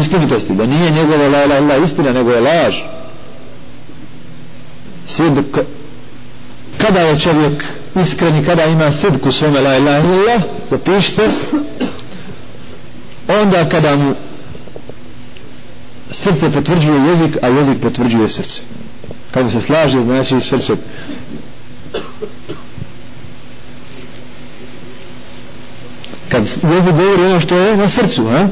istinitosti 0.00 0.54
da 0.54 0.66
nije 0.66 0.90
njegova 0.90 1.28
la 1.28 1.44
ilaha 1.44 1.58
illallah 1.58 1.82
istina 1.84 2.12
nego 2.12 2.30
je 2.30 2.40
laž. 2.40 2.74
Sidk 5.06 5.58
kada 6.78 7.00
je 7.00 7.18
čovjek 7.18 7.64
iskreni 8.02 8.44
kada 8.44 8.64
ima 8.64 8.92
sidku 8.92 9.32
svome 9.32 9.60
la 9.60 9.76
ilaha 9.76 9.98
illallah 9.98 10.42
zapišite 10.70 11.28
onda 13.28 13.68
kada 13.68 13.96
mu 13.96 14.14
srce 16.10 16.52
potvrđuje 16.52 17.08
jezik 17.08 17.36
a 17.42 17.48
jezik 17.48 17.80
potvrđuje 17.82 18.28
srce. 18.28 18.62
Kako 19.30 19.50
se 19.50 19.60
slaže 19.60 20.02
znači 20.02 20.40
srce 20.40 20.72
kad 26.34 26.46
jezik 26.46 26.94
govori 26.94 27.24
ono 27.24 27.40
što 27.40 27.56
je 27.56 27.76
na 27.76 27.88
srcu 27.88 28.26
a? 28.26 28.48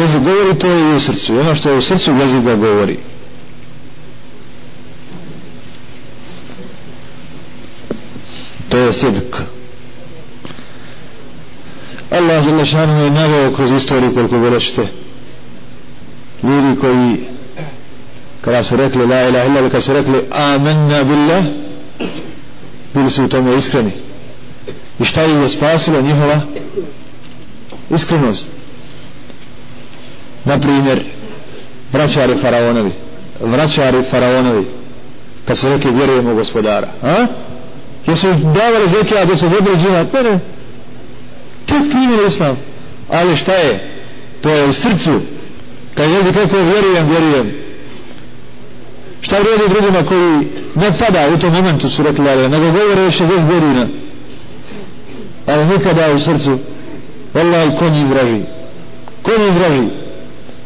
jezik 0.00 0.20
govori 0.20 0.58
to 0.58 0.66
je 0.66 0.96
u 0.96 1.00
srcu. 1.00 1.38
Ono 1.38 1.54
što 1.54 1.70
je 1.70 1.76
u 1.76 1.82
srcu 1.82 2.12
jezik 2.20 2.42
ga 2.42 2.54
govori. 2.54 2.98
To 8.68 8.78
je 8.78 8.92
sidk 8.92 9.36
Allah 12.10 12.44
žele 12.44 12.66
šanu 12.66 13.04
je 13.04 13.10
naveo 13.10 13.52
kroz 13.52 13.72
istoriju 13.72 14.14
koliko 14.14 14.38
golećete 14.38 14.86
ljudi 16.42 16.80
koji 16.80 17.37
kada 18.48 18.62
su 18.62 18.76
rekli 18.76 19.06
la 19.06 19.28
ilaha 19.28 19.46
illa 19.46 19.60
kada 19.60 19.80
su 19.80 19.92
rekli 19.92 20.24
amanna 20.30 21.04
billah 21.04 21.44
bili 22.94 23.10
su 23.10 23.24
u 23.24 23.28
tome 23.28 23.56
iskreni. 23.56 23.92
I 25.00 25.04
šta 25.04 25.22
je 25.22 25.48
spasilo 25.48 26.00
njihova 26.00 26.40
iskrenost? 27.90 28.46
Na 30.44 30.60
primjer 30.60 31.04
vraćari 31.92 32.34
faraonovi. 32.42 32.90
Vraćari 33.40 34.02
faraonovi. 34.02 34.66
Kad 35.44 35.58
su 35.58 35.68
rekli 35.68 35.92
vjerujemo 35.92 36.34
gospodara 36.34 36.88
a? 37.02 37.26
jesu 38.06 38.28
davali 38.32 38.88
zeke 38.88 39.18
a 39.18 39.24
da 39.24 39.36
su 39.36 39.48
vodili 39.48 39.76
džinat 39.76 40.12
ne 40.12 40.22
ne. 40.22 40.38
Tek 41.66 41.90
primjer 41.90 42.26
islam. 42.26 42.56
Ali 43.08 43.36
šta 43.36 43.52
je? 43.52 43.90
To 44.40 44.50
je 44.50 44.64
u 44.64 44.72
srcu. 44.72 45.20
Kad 45.94 46.10
jezik 46.10 46.34
kako 46.34 46.56
vjerujem 46.56 47.10
vjerujem 47.10 47.67
šta 49.20 49.38
vrijedi 49.38 49.68
drugima 49.68 50.06
koji 50.06 50.48
ne 50.74 50.98
pada 50.98 51.28
u 51.34 51.38
tom 51.38 51.52
momentu 51.52 51.90
su 51.90 52.02
rekli 52.02 52.28
ali 52.28 52.48
nego 52.48 52.64
govore 52.64 53.02
još 53.02 53.18
60 53.18 53.46
godina 53.46 53.86
ali 55.46 55.64
nikada 55.64 56.12
u 56.12 56.20
srcu 56.20 56.58
Allah 57.34 57.78
konji 57.78 58.04
vraži 58.04 58.42
konji 59.22 59.50
vraži 59.58 59.88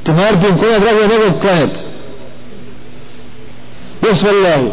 te 0.02 0.12
marpim 0.12 0.58
koja 0.58 0.78
draga 0.78 1.06
nego 1.06 1.40
klanjati. 1.40 1.92
skroz 4.12 4.22
vallahu. 4.22 4.72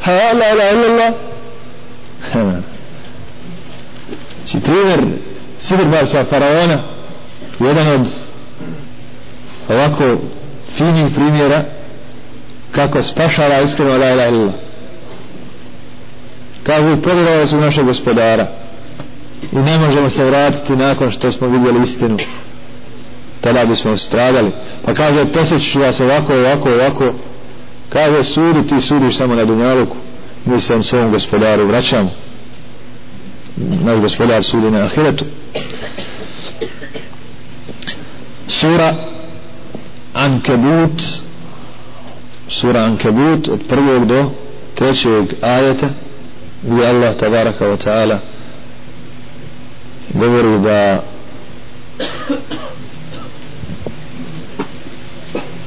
ha 0.00 0.12
la 0.12 0.54
la 0.54 0.70
la 0.72 0.88
la 0.96 1.12
si 4.46 4.60
primjer 4.60 5.00
Sidrbasa 5.58 6.24
faraona 6.24 6.78
jedan 7.60 7.86
od 7.88 8.06
ovako 9.68 10.16
finih 10.76 11.14
primjera 11.14 11.64
kako 12.72 13.02
spašava 13.02 13.60
iskreno 13.60 13.98
la 13.98 14.12
ilaha 14.12 14.28
illallah. 14.28 14.54
Kažu 16.62 17.02
pogledali 17.02 17.46
su 17.46 17.56
našeg 17.56 17.84
gospodara. 17.84 18.46
I 19.52 19.56
ne 19.56 19.78
možemo 19.78 20.10
se 20.10 20.24
vratiti 20.24 20.76
nakon 20.76 21.10
što 21.10 21.32
smo 21.32 21.48
vidjeli 21.48 21.82
istinu. 21.82 22.18
Tada 23.40 23.64
bismo 23.64 23.96
stradali. 23.96 24.50
Pa 24.84 24.94
kaže 24.94 25.32
posjećiš 25.32 25.74
vas 25.74 26.00
ovako 26.00 26.34
ovako 26.34 26.70
ovako. 26.70 27.12
Kaže 27.88 28.22
sudi 28.22 28.66
ti 28.68 28.80
sudiš 28.80 29.16
samo 29.16 29.34
na 29.34 29.44
dunjaluku. 29.44 29.96
Mi 30.44 30.60
se 30.60 30.82
svom 30.82 31.10
gospodaru 31.10 31.66
vraćamo. 31.66 32.10
Naš 33.56 33.98
gospodar 34.00 34.44
sudi 34.44 34.70
na 34.70 34.78
ahiretu. 34.78 35.24
Sura 38.48 38.94
Ankebut 40.14 41.02
sura 42.50 42.84
Ankebut 42.84 43.48
od 43.48 43.60
prvog 43.68 44.06
do 44.06 44.30
trećeg 44.74 45.24
ajeta 45.42 45.88
gdje 46.62 46.86
Allah 46.86 47.16
tabaraka 47.16 47.64
wa 47.64 47.76
ta'ala 47.76 48.16
govori 50.14 50.58
da 50.58 51.02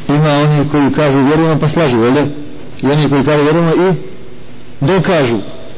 ima 0.09 0.29
oni 0.29 0.69
koji 0.71 0.93
kažu 0.95 1.19
vjerujemo 1.25 1.59
pa 1.59 1.69
slažu, 1.69 2.03
jel 2.03 2.17
i 2.81 2.85
oni 2.91 3.09
koji 3.09 3.25
kažu 3.25 3.43
vjerujemo 3.43 3.71
i 3.71 3.93
dokažu 4.81 5.37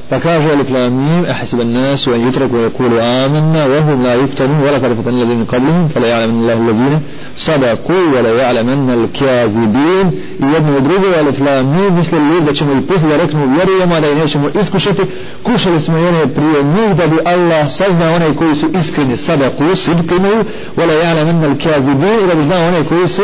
pa 0.09 0.19
kaže 0.19 0.51
alif 0.51 0.69
lam 0.69 0.93
mim 0.93 1.25
ahsib 1.33 1.59
an-nas 1.59 2.07
an 2.07 2.21
yutraku 2.25 2.55
yaqulu 2.57 2.99
amanna 2.99 3.61
wa 3.71 3.79
hum 3.85 4.03
la 4.03 4.13
yuftanun 4.15 4.59
wa 4.65 4.71
laqad 4.71 4.91
fatana 4.97 5.17
alladhina 5.17 5.45
qablahum 5.45 5.89
fala 5.93 6.07
ya'lamu 6.07 6.41
Allahu 6.41 6.61
alladhina 6.63 6.99
sadaqu 7.35 7.95
wa 8.13 8.21
la 8.21 8.31
ya'lamanna 8.41 8.93
al-kadhibin 8.99 10.07
i 10.43 10.45
jedno 10.53 10.77
i 10.77 10.81
drugo 10.81 11.07
alif 11.19 11.39
lam 11.39 11.65
mim 11.75 11.95
misle 11.95 12.19
ljudi 12.19 12.45
da 12.45 12.53
ćemo 12.53 12.73
i 12.73 12.81
posle 12.81 13.09
da 13.09 13.17
reknu 13.17 13.41
vjerujemo 13.55 13.99
da 14.01 14.07
i 14.09 14.15
nećemo 14.15 14.49
iskušati 14.61 15.01
kušali 15.43 15.79
smo 15.81 15.97
i 15.97 16.07
one 16.07 16.27
prije 16.27 16.63
njih 16.63 16.95
da 16.95 17.07
bi 17.07 17.17
Allah 17.25 17.71
saznao 17.71 18.15
one 18.15 18.35
koji 18.35 18.55
su 18.55 18.65
iskreni 18.79 19.17
sadaqu 19.17 19.75
sidqinu 19.75 20.33
wa 20.77 20.85
la 20.87 20.93
ya'lamanna 20.93 21.45
al-kadhibin 21.51 22.23
i 22.23 22.27
da 22.27 22.35
bi 22.35 22.43
znao 22.43 22.67
one 22.67 22.83
koji 22.83 23.07
su 23.07 23.23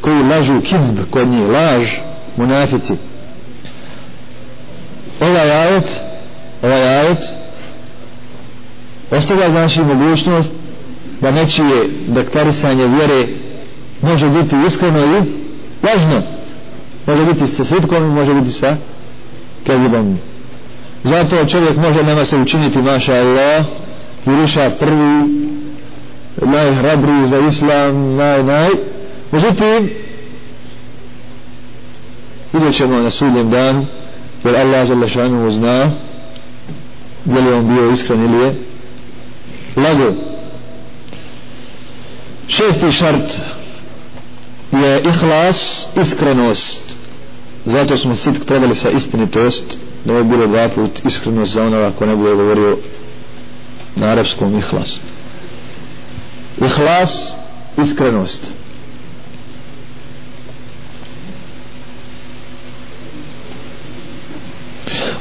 koji 0.00 0.22
lažu 0.22 0.60
kizb 0.60 0.98
kod 1.10 1.28
njih 1.28 1.48
laž 1.48 1.86
munafici 2.36 2.92
ovaj 5.20 5.50
ajet 5.52 6.07
ovaj 6.62 6.82
ajet 6.82 7.18
ostavlja 9.10 9.50
znači 9.50 9.80
mogućnost 9.80 10.50
da 11.20 11.30
nečije 11.30 11.88
dektarisanje 12.08 12.86
vjere 12.86 13.26
može 14.02 14.28
biti 14.28 14.56
iskreno 14.66 14.98
i 14.98 15.22
lažno. 15.86 16.22
Može 17.06 17.24
biti 17.24 17.46
sa 17.46 17.64
sitkom 17.64 18.04
i 18.04 18.14
može 18.14 18.34
biti 18.34 18.50
sa 18.50 18.76
kevibom 19.64 20.18
zato 21.04 21.44
čovjek 21.44 21.76
može 21.76 22.02
nema 22.02 22.24
se 22.24 22.36
učiniti 22.36 22.78
maša 22.78 23.14
Allah 23.14 23.64
juriša 24.26 24.70
prvi 24.70 25.22
najhrabriji 26.36 27.26
za 27.26 27.38
islam 27.38 28.16
naj 28.16 28.42
naj. 28.42 28.68
Međutim 29.32 29.90
vidjet 32.52 32.74
ćemo 32.74 32.98
na 32.98 33.10
sudnjem 33.10 33.50
dan 33.50 33.86
jer 34.44 34.56
Allah 34.56 34.86
žele 34.86 35.08
šanu 35.08 35.50
zna 35.50 35.90
je 37.26 37.40
li 37.40 37.52
on 37.52 37.68
bio 37.74 37.90
iskren 37.90 38.24
ili 38.24 38.44
je? 38.44 38.54
Lago. 39.76 40.12
Šesti 42.48 42.92
šart 42.92 43.40
je 44.72 45.02
ihlas 45.08 45.88
iskrenost. 46.02 46.82
Zato 47.66 47.96
smo 47.96 48.16
sitk 48.16 48.44
predali 48.46 48.74
sa 48.74 48.90
istinitost 48.90 49.78
da 50.04 50.14
je 50.14 50.24
bilo 50.24 50.46
dva 50.46 50.68
put 50.68 51.04
iskrenost 51.04 51.52
za 51.52 51.62
onoga 51.62 51.92
ko 51.98 52.06
ne 52.06 52.16
bude 52.16 52.34
govorio 52.34 52.78
na 53.96 54.06
arapskom 54.06 54.58
ihlas. 54.58 55.00
Ihlas 56.60 57.36
iskrenost. 57.84 58.52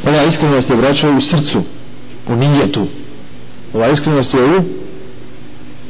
Ova 0.08 0.24
iskrenost 0.24 0.70
je 0.70 0.76
vraćao 0.76 1.12
u 1.12 1.22
srcu 1.22 1.64
u 2.30 2.36
nijetu. 2.36 2.88
Ova 3.74 3.90
iskrenost 3.90 4.34
je 4.34 4.44
u 4.44 4.64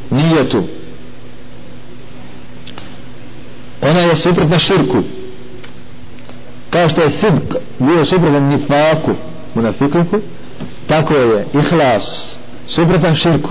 nijetu. 0.09 0.63
Ona 3.81 3.99
je 3.99 4.15
suprotna 4.15 4.59
širku. 4.59 5.03
Kao 6.69 6.89
što 6.89 7.01
je 7.01 7.09
sidk 7.09 7.55
bio 7.79 8.05
suprotan 8.05 8.43
nifaku 8.43 9.11
munafikliku 9.55 10.19
tako 10.87 11.13
je 11.13 11.45
ihlas 11.53 12.37
suprotan 12.67 13.15
širku. 13.15 13.49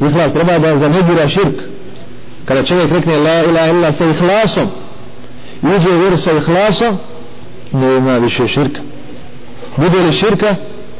Ihlas 0.00 0.32
treba 0.32 0.58
da 0.58 0.78
zanegira 0.78 1.28
širk. 1.28 1.60
Kada 2.44 2.62
čovjek 2.62 2.92
rekne 2.92 3.16
la 3.16 3.44
ilaha 3.44 3.70
illa 3.70 3.92
sa 3.92 4.04
ihlasom 4.06 4.68
i 5.62 5.66
uđe 5.66 5.88
u 5.88 6.00
vjeru 6.00 6.16
sa 6.16 6.32
ihlasom 6.32 6.96
nema 7.72 8.18
više 8.18 8.48
širka. 8.48 8.80
Bude 9.76 9.98
li 9.98 10.12
širka? 10.12 10.54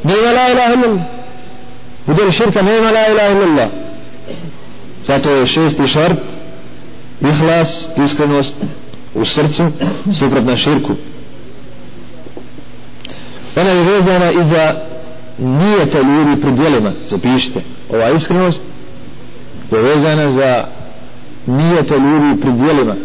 Nema 0.07 0.31
la 0.31 0.49
ilaha 0.51 0.73
illallah. 0.73 1.05
U 2.07 2.25
li 2.25 2.31
širka 2.31 2.61
nema 2.61 2.91
la 2.91 3.07
ilaha 3.11 3.31
illallah. 3.31 3.67
Zato 5.05 5.29
je 5.29 5.47
šesti 5.47 5.87
šart 5.87 6.19
ihlas, 7.21 7.89
iskrenost 8.03 8.55
u 9.15 9.25
srcu 9.25 9.71
suprotna 10.13 10.55
širku. 10.55 10.93
Ona 13.55 13.69
je 13.69 13.83
vezana 13.83 14.31
i 14.31 14.43
za 14.43 14.75
nijete 15.37 15.97
ljudi 15.97 16.41
pri 16.41 16.51
djelima. 16.51 16.91
Zapišite 17.07 17.61
ova 17.89 18.09
iskrenost 18.09 18.61
je 19.71 19.81
vezana 19.81 20.31
za 20.31 20.65
nijete 21.45 21.93
ljudi 21.93 22.41
pri 22.41 22.51
djelima. 22.51 22.95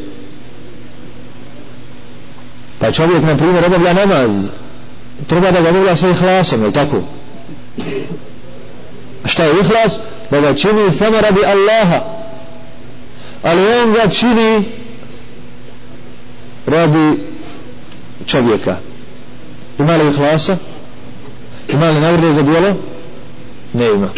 Pa 2.79 2.93
čovjek 2.93 3.23
na 3.23 3.37
primjer 3.37 3.65
obavlja 3.67 3.93
namaz 3.93 4.62
treba 5.27 5.51
da 5.51 5.61
ga 5.61 5.69
obavlja 5.69 5.97
sa 5.97 6.09
ihlasom, 6.09 6.65
je 6.65 6.73
tako? 6.73 7.03
Šta 9.25 9.45
je 9.45 9.53
ihlas? 9.61 10.01
Da 10.31 10.41
ga 10.41 10.55
čini 10.55 10.93
samo 10.93 11.21
radi 11.21 11.41
Allaha. 11.45 12.01
Ali 13.43 13.67
on 13.67 13.93
ga 13.93 14.09
čini 14.11 14.65
radi 16.67 17.19
čovjeka. 18.27 18.77
Ima 19.79 19.97
li 19.97 20.09
ihlasa? 20.09 20.57
Ima 21.69 21.91
li 21.91 22.01
nagrade 22.01 22.33
za 22.33 22.43
dijelo? 22.43 22.75
Ne 23.73 23.87
ima. 23.87 24.09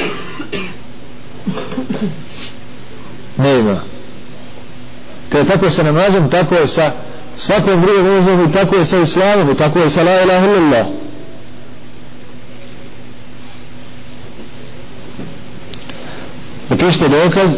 Ne 3.37 3.59
ima. 3.59 3.81
Kada 5.29 5.45
tako 5.45 5.71
sa 5.71 5.83
namazom, 5.83 6.31
tako 6.31 6.55
je 6.55 6.67
sa 6.67 6.91
svakom 7.37 7.81
drugom 7.81 8.05
vezom 8.05 8.53
tako 8.53 8.77
je 8.77 8.85
sa 8.85 8.99
islamom 8.99 9.57
tako 9.57 9.79
je 9.79 9.91
sa 9.91 10.03
la 10.03 10.23
ilaha 10.23 10.47
illallah. 10.47 10.87
Napišite 16.69 17.09
dokaz 17.09 17.51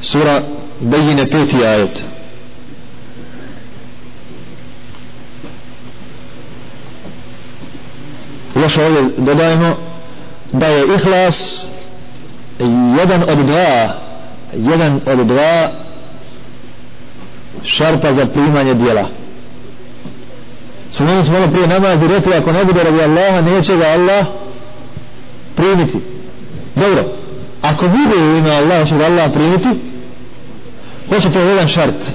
sura 0.00 0.42
Bejine 0.80 1.30
peti 1.30 1.64
ajet. 1.66 2.04
Još 8.62 8.76
ovdje 8.76 9.02
dodajemo 9.16 9.76
da 10.52 10.66
je 10.66 10.84
ihlas 10.94 11.66
jedan 12.98 13.22
od 13.28 13.38
dva 13.46 13.94
jedan 14.52 15.00
od 15.06 15.26
dva 15.26 15.70
šarta 17.64 18.14
za 18.14 18.26
primanje 18.26 18.74
dijela. 18.74 19.08
Spomenuli 20.90 21.24
smo 21.24 21.36
ono 21.36 21.50
prije 21.52 21.66
namaz 21.66 22.02
i 22.02 22.08
rekli 22.08 22.34
ako 22.34 22.52
ne 22.52 22.64
bude 22.64 22.82
radi 22.82 23.02
Allaha 23.02 23.40
neće 23.40 23.76
ga 23.76 23.84
Allah 23.84 24.26
primiti. 25.56 25.98
Dobro. 26.74 27.04
Ako 27.62 27.88
bude 27.88 28.24
u 28.24 28.36
ime 28.36 28.50
Allaha 28.50 28.84
će 28.84 28.96
ga 28.96 29.04
Allah 29.04 29.30
primiti 29.34 29.68
hoće 31.08 31.30
to 31.30 31.38
jedan 31.38 31.68
šart. 31.68 32.12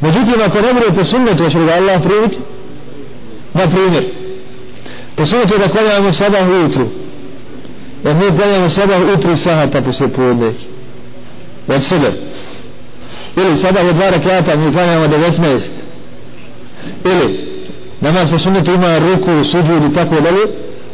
Međutim 0.00 0.34
ako 0.46 0.60
ne 0.60 0.72
bude 0.72 0.86
po 0.96 1.04
sunnetu 1.04 1.50
će 1.50 1.58
ga 1.58 1.72
Allah 1.72 2.02
primiti? 2.02 2.38
Na 3.54 3.66
primjer 3.66 4.04
po 5.16 5.26
sunnetu 5.26 5.58
da 5.58 5.68
klanjamo 5.68 6.12
sada 6.12 6.38
ujutru. 6.50 6.88
Jer 8.04 8.14
mi 8.14 8.38
klanjamo 8.38 8.70
sada 8.70 8.98
ujutru 8.98 9.36
sahata 9.36 9.82
poslije 9.82 10.08
podne. 10.08 10.52
od 11.68 11.82
sebe 11.82 12.12
ili 13.36 13.56
sada 13.56 13.80
je 13.80 13.92
dva 13.92 14.10
rekata 14.10 14.56
mi 14.56 14.72
klanjamo 14.72 15.06
19 15.06 15.68
ili 17.04 17.46
namaz 18.00 18.30
po 18.30 18.38
sunnetu 18.38 18.72
ima 18.72 18.98
ruku, 18.98 19.44
suđud 19.44 19.90
i 19.90 19.94
tako 19.94 20.20
dalje 20.20 20.46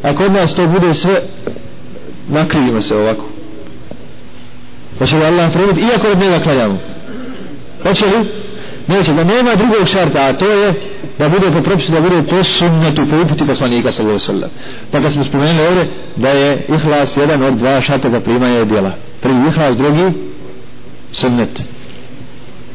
a 0.03 0.15
kod 0.15 0.33
nas 0.33 0.55
to 0.55 0.67
bude 0.67 0.95
sve 0.95 1.23
nakrivimo 2.29 2.81
se 2.81 2.97
ovako. 2.97 3.25
Hoće 4.99 5.17
li 5.17 5.25
Allah 5.25 5.53
primiti 5.53 5.81
iako 5.81 6.09
od 6.09 6.19
njega 6.19 6.41
klanjamo? 6.43 6.79
Hoće 7.83 8.05
li? 8.07 8.43
neće, 8.87 9.13
da 9.13 9.25
nema 9.25 9.55
drugog 9.55 9.89
šarta 9.89 10.23
a 10.23 10.33
to 10.33 10.51
je 10.51 10.75
da 11.19 11.29
bude 11.29 11.51
po 11.51 11.63
propisu 11.63 11.93
da 11.93 12.01
bude 12.01 12.23
po 12.23 12.45
sunnetu 12.45 13.07
po 13.11 13.17
uputi 13.25 13.47
poslanika 13.47 13.93
sallahu 13.93 14.19
sallam 14.19 14.51
pa 14.91 15.01
kad 15.01 15.13
smo 15.13 15.25
spomenuli 15.25 15.67
ovdje 15.67 15.87
da 16.17 16.29
je 16.29 16.67
ihlas 16.69 17.17
jedan 17.17 17.43
od 17.43 17.55
dva 17.55 17.81
šarta 17.81 18.11
za 18.11 18.21
primanje 18.21 18.65
djela. 18.65 18.93
Prvi 19.21 19.49
ihlas, 19.49 19.77
drugi 19.77 20.13
sunnet. 21.13 21.65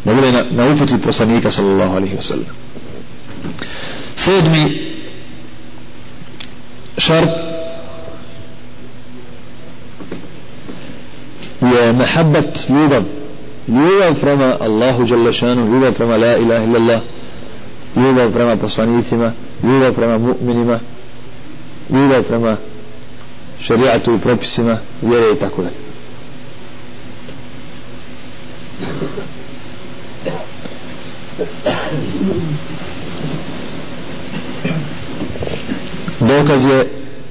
Da 0.07 0.13
bude 0.13 0.31
na, 0.31 0.71
uputi 0.71 0.97
poslanika 0.97 1.51
sallallahu 1.51 1.95
alaihi 1.97 2.15
wa 2.15 2.21
sallam 2.21 2.45
sedmi 4.15 4.81
šart 6.97 7.29
je 11.61 11.93
mehabbat 11.93 12.69
ljubav 12.69 13.03
ljubav 13.67 14.15
prema 14.21 14.57
Allahu 14.59 15.03
Đalešanu 15.05 15.73
ljubav 15.73 15.93
prema 15.93 16.17
la 16.17 16.37
ilaha 16.37 16.63
illallah 16.63 17.01
ljubav 17.95 18.31
prema 18.31 18.55
poslanicima 18.55 19.31
ljubav 19.63 19.93
prema 19.93 20.17
mu'minima 20.17 20.79
ljubav 21.89 22.23
prema 22.23 22.57
šarijatu 23.61 24.15
i 24.15 24.19
propisima 24.19 24.77
vjere 25.01 25.31
i 25.33 25.39
tako 25.39 25.61
da 25.61 25.69
dokaz 36.19 36.65
je 36.65 36.87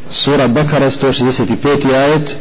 sura 0.09 0.49
Bakara 0.49 0.91
165. 0.91 1.95
ajet. 1.95 2.39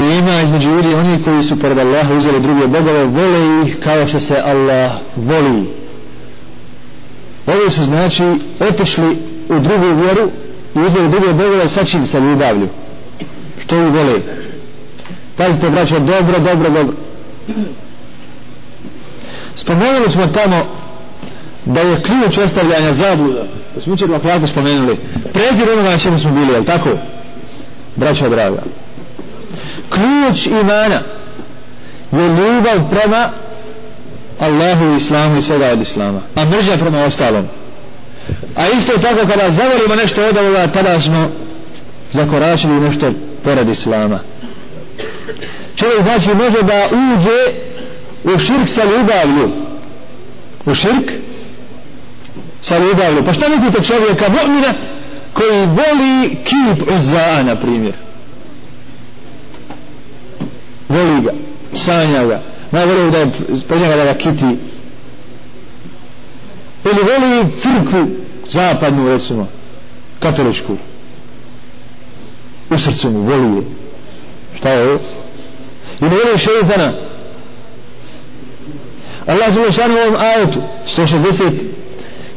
I 0.00 0.18
ima 0.18 0.42
između 0.42 0.70
ljudi 0.70 0.94
oni 0.94 1.22
koji 1.24 1.42
su 1.42 1.58
pored 1.58 1.78
Allaha 1.78 2.14
uzeli 2.14 2.40
druge 2.40 2.66
bogove 2.66 3.04
vole 3.04 3.66
ih 3.66 3.76
kao 3.84 4.06
što 4.06 4.20
se 4.20 4.36
Allah 4.44 4.92
voli. 5.16 5.66
Ovi 7.46 7.70
su 7.70 7.84
znači 7.84 8.22
otišli 8.60 9.18
u 9.48 9.58
drugu 9.58 9.86
vjeru 10.02 10.30
i 10.74 10.78
uzeli 10.78 11.08
druge 11.08 11.32
bogove 11.32 11.68
sa 11.68 11.84
čim? 11.84 12.06
Se 12.06 12.20
ljubavlju. 12.20 12.68
Što 13.64 13.76
ih 13.76 13.92
vole? 13.92 14.20
Pazite 15.36 15.70
braćo 15.70 15.98
dobro 15.98 16.38
dobro 16.38 16.70
dobro 16.70 16.94
spomenuli 19.58 20.10
smo 20.10 20.26
tamo 20.26 20.66
da 21.64 21.80
je 21.80 22.02
ključ 22.02 22.38
ostavljanja 22.38 22.92
zabluda. 22.92 23.42
To 23.74 23.80
smo 23.80 23.94
učer 23.94 24.10
na 24.10 24.46
spomenuli. 24.46 24.96
Prezir 25.32 25.70
onoga 25.72 25.90
na 25.90 25.98
čemu 25.98 26.18
smo 26.18 26.30
bili, 26.30 26.52
jel 26.52 26.64
tako? 26.64 26.90
braćo 27.98 28.28
draga. 28.28 28.62
Ključ 29.90 30.46
imana 30.46 31.00
je 32.12 32.28
ljubav 32.28 32.90
prema 32.90 33.30
Allahu 34.38 34.84
i 34.84 34.96
Islamu 34.96 35.36
i 35.36 35.42
svega 35.42 35.66
od 35.72 35.80
Islama 35.80 36.20
a 36.34 36.44
mržnja 36.44 36.76
prema 36.76 37.04
ostalom. 37.04 37.46
A 38.56 38.68
isto 38.68 38.92
tako 38.92 39.26
kada 39.28 39.50
zavolimo 39.50 39.94
nešto 40.02 40.26
od 40.26 40.36
ovoga 40.36 40.66
tada 40.66 41.00
smo 41.00 41.30
zakoračili 42.10 42.80
nešto 42.80 43.12
pored 43.44 43.68
Islama. 43.68 44.20
Čovjek 45.76 46.02
znači 46.02 46.28
može 46.34 46.62
da 46.62 46.88
uđe 46.92 47.67
u 48.24 48.38
širk 48.38 48.68
sa 48.68 48.84
ljubavlju. 48.84 49.50
U 50.66 50.74
širk 50.74 51.12
sa 52.60 52.78
ljubavlju. 52.78 53.24
Pa 53.24 53.32
šta 53.32 53.48
mislite 53.48 53.82
čovjeka 53.82 54.24
mu'mina 54.28 54.74
koji 55.32 55.66
voli 55.66 56.36
kip 56.44 56.88
uzza'a 56.88 57.42
na 57.42 57.56
primjer? 57.56 57.94
Voli 60.88 61.20
ga 61.22 61.32
sanja 61.72 62.24
ga. 62.24 62.42
Najbolje 62.70 63.10
da 63.10 63.18
je 63.18 63.30
pođenga 63.68 63.96
da 63.96 64.04
ga 64.04 64.14
kiti. 64.14 64.56
Ili 66.84 67.02
voli 67.02 67.52
crkvu 67.58 68.06
zapadnu 68.48 69.08
recimo 69.08 69.48
katoličku. 70.20 70.76
U 72.70 72.78
srcu 72.78 73.10
mu 73.10 73.20
voli 73.20 73.56
je. 73.56 73.62
Šta 74.58 74.70
je 74.72 74.82
ovo? 74.82 74.98
Ili 76.00 76.10
voli 76.10 76.38
šeitana? 76.38 76.92
Allah 79.28 79.52
zelo 79.54 79.72
šanu 79.72 79.94
u 79.94 79.98
ovom 79.98 80.16
ajetu 80.20 80.58
160 80.96 81.50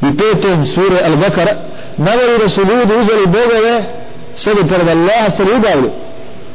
i 0.02 0.18
petom 0.18 0.66
sure 0.66 0.98
Al-Bakara 1.06 1.54
navoli 1.98 2.38
da 2.44 2.50
su 2.50 2.62
ljudi 2.62 2.94
uzeli 2.94 3.26
bogove 3.26 3.84
sebi 4.36 4.68
pored 4.70 4.90
Allaha 4.90 5.30
se 5.30 5.44
ljubavili 5.44 5.90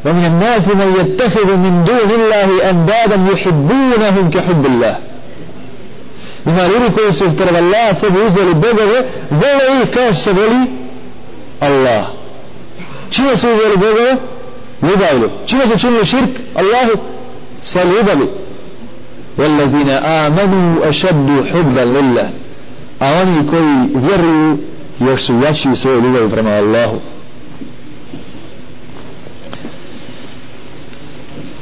ومن 0.05 0.25
الناس 0.27 0.69
من 0.69 0.97
يتخذ 1.01 1.57
من 1.57 1.85
دون 1.85 2.11
الله 2.21 2.71
أندادا 2.71 3.19
يحبونهم 3.33 4.31
كحب 4.31 4.67
الله 4.67 4.97
ima 6.47 6.63
ljudi 6.67 6.95
koji 6.97 7.13
su 7.13 7.25
pored 7.37 7.57
Allaha 7.57 7.95
sebi 8.01 8.19
uzeli 8.21 8.55
bogove 8.55 9.03
vole 9.31 9.83
ih 9.83 9.91
kao 9.95 10.13
što 10.13 10.23
se 10.23 10.33
voli 10.33 10.67
Allah 11.61 12.07
čime 13.11 13.37
su 13.37 13.49
uzeli 13.49 13.77
bogove? 13.77 14.17
ljubavlju 14.83 15.31
čime 15.47 15.67
su 15.67 15.79
činili 15.79 16.05
širk? 16.07 16.31
Allahu 16.55 16.99
sa 17.61 17.85
ljubavi 17.85 18.29
والذين 19.38 19.90
آمنوا 19.90 20.90
أشد 20.90 21.30
حبا 21.52 21.86
لله 21.86 22.30
a 23.00 23.22
oni 23.22 23.48
koji 23.50 24.04
vjeruju 24.08 24.58
još 25.00 25.22
su 25.22 25.34
jači 25.46 25.70
u 25.70 25.76
svojoj 25.76 26.02
ljubavi 26.02 26.30
prema 26.30 26.50
Allahu 26.50 27.00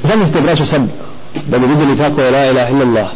zamislite 0.04 0.42
braćo 0.42 0.66
sad 0.66 0.82
da 1.48 1.60
bi 1.60 1.66
vidjeli 1.68 1.98
kako 1.98 2.22
je 2.22 2.32
la 2.32 2.46
ilaha 2.46 2.70
illallah 2.70 3.10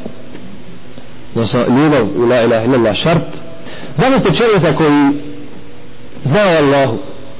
odnosno 1.35 1.59
ljubav 1.59 2.07
u 2.15 2.25
la 2.25 2.41
ilaha 2.41 2.65
illallah 2.65 2.95
šart 2.95 3.27
zamislite 3.97 4.35
čovjeka 4.35 4.75
koji 4.75 5.11
zna 6.23 6.39
o 6.39 6.63
Allahu 6.63 6.97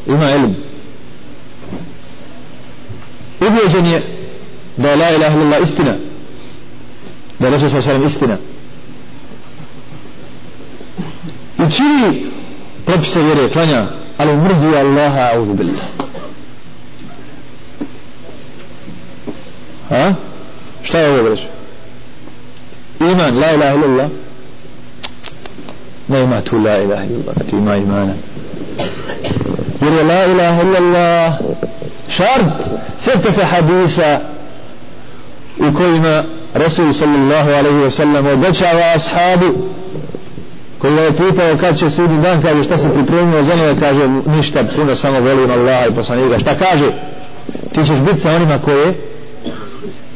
ima 0.07 0.31
ilm 0.31 0.55
ubijeđen 3.47 3.85
je 3.85 4.03
da 4.77 4.89
je 4.89 4.95
la 4.95 5.09
ilaha 5.09 5.35
illallah 5.37 5.61
istina 5.61 5.95
Da 7.38 7.48
Resul 7.50 7.82
sallam 7.82 8.06
istina 8.06 8.36
i 11.58 11.70
čini 11.72 12.26
propise 12.86 13.22
vjere 13.22 13.52
klanja 13.52 13.86
ali 14.18 14.36
mrzi 14.36 14.68
Allaha 14.68 15.30
audu 15.34 15.54
billah 15.54 15.84
ha? 19.88 20.14
šta 20.82 20.98
je 20.98 21.20
ovo 21.20 21.28
reći 21.28 21.46
iman 23.00 23.38
la 23.38 23.52
ilaha 23.52 23.74
illallah 23.74 24.08
ne 26.08 26.20
ima 26.20 26.40
tu 26.40 26.58
la 26.58 26.78
ilaha 26.78 27.04
illallah 27.04 27.34
kad 27.38 27.52
ima 27.52 27.76
imana 27.76 28.12
jer 29.80 29.92
je 29.92 30.04
la 30.04 30.24
ilaha 30.24 30.62
illallah 30.62 31.32
šart 32.08 32.68
sjete 32.98 33.32
se 33.32 33.44
hadisa 33.44 34.20
u 35.58 35.74
kojima 35.76 36.24
Rasul 36.54 36.92
sallallahu 36.92 37.50
alaihi 37.50 37.78
wa 37.78 37.90
sallam 37.90 38.26
obećava 38.26 38.82
ashabu 38.94 39.46
koji 40.78 40.96
je 40.96 41.12
pitao 41.12 41.56
kad 41.60 41.78
će 41.78 41.90
sudi 41.90 42.16
dan 42.22 42.42
kaže 42.42 42.62
šta 42.62 42.78
se 42.78 42.92
pripremio 42.94 43.42
za 43.42 43.54
njega? 43.54 43.80
Kaže 43.80 44.08
ništa 44.36 44.64
puno 44.76 44.96
samo 44.96 45.20
volim 45.20 45.50
Allaha 45.50 45.86
i 45.86 45.94
poslanika. 45.94 46.38
Šta 46.38 46.54
kaže? 46.58 46.92
Ti 47.74 47.84
ćeš 47.86 47.98
biti 47.98 48.20
sa 48.20 48.30
onima 48.30 48.58
koje 48.58 48.94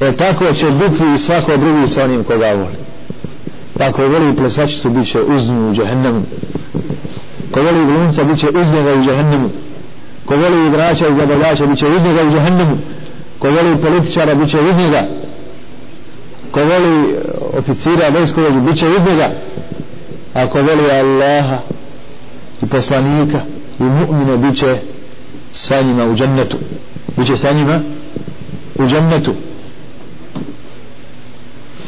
e 0.00 0.12
tako 0.12 0.52
će 0.52 0.70
biti 0.70 1.02
i 1.14 1.18
svako 1.18 1.56
drugi 1.56 1.88
sa 1.88 2.04
onim 2.04 2.24
koga 2.24 2.52
voli. 2.52 2.76
Tako 3.78 4.02
voli 4.02 4.36
plesačicu 4.36 4.90
bit 4.90 5.08
će 5.08 5.20
uz 5.22 5.48
nju 5.48 5.70
u 5.70 5.74
džahennemu 5.74 6.22
ko 7.52 7.62
voli 7.62 7.86
glumca 7.86 8.24
bit 8.24 8.38
će 8.38 8.48
uz 8.48 8.66
njega 8.74 8.94
u 8.94 9.04
džahennemu 9.04 9.50
ko 10.26 10.36
voli 10.36 10.66
igrača 10.66 11.08
i 11.08 11.14
zabavljača 11.14 11.66
bit 11.66 11.78
će 11.78 11.86
uz 11.86 12.02
njega 12.04 12.22
u 12.28 12.30
džahennemu 12.30 12.76
ko 13.38 13.50
voli 13.50 13.76
političara 13.82 14.34
bit 14.34 14.50
će 14.50 14.60
uz 14.60 14.76
njega 14.76 15.04
ko 16.52 16.60
voli 16.60 17.12
e, 17.12 17.16
oficira 17.58 18.08
vojskovođu 18.08 18.60
bit 18.60 18.76
će 18.76 18.88
uz 18.88 19.00
njega. 19.08 19.30
Ako 20.34 20.58
voli 20.58 20.90
Allaha 20.90 21.58
i 22.62 22.66
poslanika 22.66 23.40
i 23.80 23.82
mu'mine 23.82 24.36
bit 24.36 24.58
će 24.58 24.76
sa 25.50 25.82
njima 25.82 26.04
u 26.04 26.14
džennetu. 26.14 26.56
Bit 27.16 27.26
će 27.26 27.36
sa 27.36 27.52
njima 27.52 27.80
u 28.74 28.86
džennetu. 28.86 29.34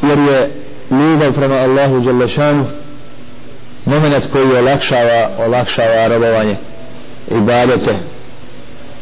Jer 0.03 0.19
je 0.19 0.51
ljubav 0.91 1.33
prema 1.33 1.55
Allahu 1.55 2.01
Đalešanu 2.01 2.65
moment 3.85 4.27
koji 4.33 4.57
olakšava 4.57 5.31
olakšava 5.47 6.07
robovanje 6.09 6.57
i 7.31 7.41
badete 7.41 7.95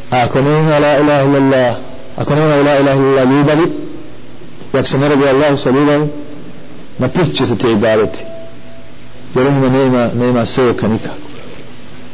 a 0.09 0.23
ako 0.23 0.41
nema 0.41 0.79
la 0.79 0.97
ilaha 0.99 1.23
illallah 1.23 1.75
ako 2.17 2.35
nema 2.35 2.55
la 2.55 2.79
ilaha 2.79 2.99
illallah 2.99 3.25
ljubavi 3.31 3.82
jak 4.73 4.87
se 4.87 4.97
ne 4.97 5.09
radi 5.09 5.27
Allah 5.27 5.59
sa 5.59 5.69
ljubavi 5.69 6.07
napustit 6.97 7.37
će 7.37 7.45
se 7.45 7.57
te 7.57 7.71
ibadeti 7.71 8.19
jer 9.35 9.47
u 9.47 9.51
njima 9.51 9.69
nema, 9.69 10.09
nema 10.13 10.45
seoka 10.45 10.87
nikako. 10.87 11.15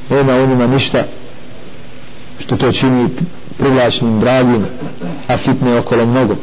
Nema 0.10 0.36
u 0.36 0.48
njima 0.48 0.68
ništa 0.68 1.04
što 2.40 2.58
to 2.58 2.72
čini 2.72 3.10
privlačnim, 3.58 4.20
dragim 4.20 4.66
a 5.28 5.38
fitne 5.38 5.78
okolo 5.78 6.06
mnogo. 6.06 6.36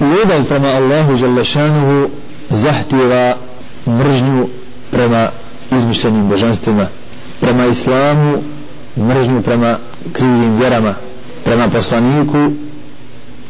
Ljubav 0.00 0.44
prema 0.48 0.68
Allahu 0.68 1.16
Želešanuhu 1.16 2.08
zahtjeva 2.50 3.36
mržnju 3.86 4.48
prema 4.90 5.28
izmišljenim 5.76 6.28
božanstvima 6.28 6.86
prema 7.40 7.66
islamu 7.66 8.42
mržnju 8.96 9.42
prema 9.42 9.78
krivim 10.12 10.58
vjerama 10.58 10.94
prema 11.44 11.68
poslaniku 11.68 12.50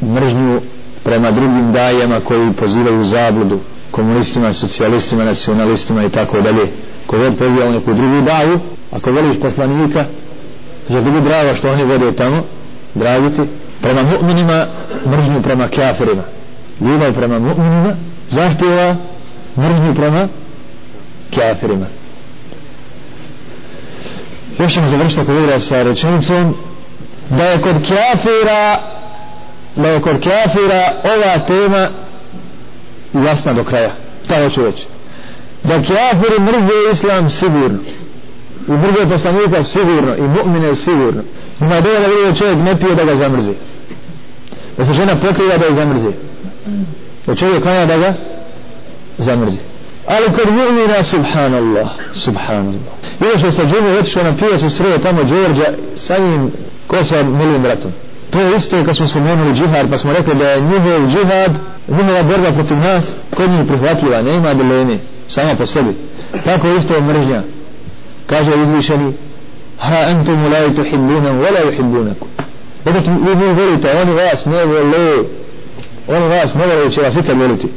mržnju 0.03 0.61
prema 1.05 1.31
drugim 1.31 1.73
dajama 1.73 2.21
koji 2.21 2.53
pozivaju 2.53 3.05
zabludu 3.05 3.61
komunistima, 3.91 4.53
socijalistima, 4.53 5.25
nacionalistima 5.25 6.05
i 6.05 6.11
tako 6.11 6.41
dalje. 6.41 6.67
Ko 7.07 7.19
god 7.19 7.39
poziva 7.39 7.71
neku 7.71 7.95
drugu 7.95 8.21
daju 8.21 8.59
ako 8.93 9.13
voliš 9.13 9.41
poslanika 9.41 10.05
kaže 10.89 11.01
bi 11.01 11.21
drago 11.21 11.57
što 11.57 11.71
oni 11.71 11.85
vode 11.85 12.13
tamo 12.13 12.43
dragiti 12.95 13.43
prema 13.83 14.01
mu'minima 14.03 14.67
mržnju 15.07 15.43
prema 15.43 15.69
kafirima. 15.69 16.23
Ljubav 16.81 17.13
prema 17.13 17.39
mu'minima 17.39 17.95
zahtjeva 18.29 18.97
mržnju 19.59 19.95
prema 19.95 20.29
kafirima. 21.35 21.87
Još 24.59 24.73
ćemo 24.73 24.89
završiti 24.89 25.21
ako 25.21 25.61
sa 25.61 25.83
rečenicom 25.83 26.55
da 27.31 27.45
je 27.45 27.61
kod 27.61 27.75
kafira 27.75 28.79
da 29.77 29.89
je 29.89 30.01
kod 30.01 30.17
kafira 30.17 30.93
ova 31.05 31.39
tema 31.47 31.89
jasna 33.25 33.53
do 33.53 33.65
kraja. 33.65 33.91
Šta 34.25 34.43
hoću 34.43 34.65
reći? 34.65 34.87
Da 35.63 35.75
kafiri 35.75 36.41
mrze 36.41 36.93
islam 36.93 37.31
sigurno. 37.31 37.79
I 38.69 38.73
mrze 38.73 39.09
poslanika 39.11 39.65
sigurno. 39.65 40.17
I 40.17 40.21
mu'mine 40.21 40.75
sigurno. 40.75 41.23
Ima 41.61 41.81
dovoljno 41.81 42.09
da 42.09 42.15
vidio 42.15 42.35
čovjek 42.35 42.59
ne 42.59 42.81
pije 42.81 42.95
da 42.95 43.05
ga 43.05 43.17
zamrzi. 43.17 43.53
Da 44.79 44.85
se 44.85 44.93
žena 44.93 45.17
pokriva 45.17 45.57
da 45.57 45.69
ga 45.69 45.75
zamrzi. 45.75 46.09
Da 47.27 47.35
čovjek 47.35 47.63
klanja 47.63 47.87
da 47.87 47.99
ga 47.99 48.15
zamrzi. 49.19 49.59
Ali 50.07 50.27
kod 50.27 50.49
mu'mina 50.49 51.03
subhanallah 51.03 51.89
subhanallah. 52.15 52.95
Vidio 53.21 53.39
što 53.39 53.53
sa 53.53 53.63
džumu 53.63 53.99
otišao 53.99 54.25
na 54.25 54.37
pijacu 54.37 54.71
sreo 54.71 54.99
tamo 54.99 55.25
Đorđa 55.25 55.65
sa 55.95 56.19
njim 56.19 56.53
ko 56.87 57.05
sa 57.05 57.23
milim 57.23 57.63
bratom 57.63 57.93
to 58.37 58.43
je 58.43 58.57
isto 58.57 58.85
kad 58.85 58.97
smo 58.97 59.09
spomenuli 59.09 59.55
džihad 59.55 59.91
pa 59.91 59.99
smo 59.99 60.13
rekli 60.13 60.35
da 60.35 60.51
je 60.51 60.61
njihov 60.61 61.09
džihad 61.09 61.53
njihova 61.89 62.23
borba 62.23 62.53
protiv 62.53 62.77
nas 62.77 63.17
kod 63.37 63.51
njih 63.51 63.61
prihvatljiva 63.69 64.23
ne 64.23 64.35
ima 64.35 64.55
dileme 64.55 64.99
sama 65.29 65.55
po 65.55 65.67
sebi 65.67 65.97
tako 66.45 66.69
isto 66.69 67.01
mržnja 67.01 67.43
kaže 68.27 68.51
izvišeni 68.63 69.13
ha 69.79 69.97
antum 70.11 70.45
la 70.45 70.75
tuhibbuna 70.77 71.31
wa 71.31 71.53
la 71.53 71.71
yuhibbunakum 71.71 72.37
Dakle, 72.87 73.01
vi 73.01 73.35
vi 73.35 73.53
volite, 73.53 73.89
oni 74.03 74.13
vas 74.13 74.47
ne 74.47 74.65
vole, 74.65 75.25
oni 76.09 76.29
vas 76.29 76.55
ne 76.55 76.67
vole, 76.67 76.91
će 76.91 77.01
vas 77.01 77.17
ikad 77.17 77.39
voliti. 77.39 77.69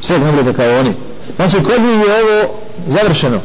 Sve 0.00 0.18
ne 0.18 0.30
volite 0.30 0.52
kao 0.52 0.78
oni. 0.78 0.92
Znači, 1.36 1.56
kod 1.56 1.82
njih 1.82 1.98
je 2.06 2.22
ovo 2.22 2.54
završeno. 2.86 3.40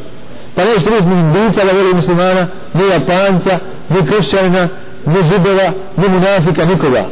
Pa 0.56 0.64
nećete 0.64 0.89
vidjeti 0.89 1.08
ni 1.08 1.20
indica 1.20 1.66
da 1.66 1.72
voli 1.72 1.93
muslimana, 1.93 2.47
ni 2.74 2.84
japanca, 2.91 3.60
ni 3.89 4.08
kršćanina, 4.08 4.68
ni 5.06 5.24
zubova, 5.24 5.74
ni 5.97 6.08
munafika, 6.08 6.66
nikoga. 6.66 7.06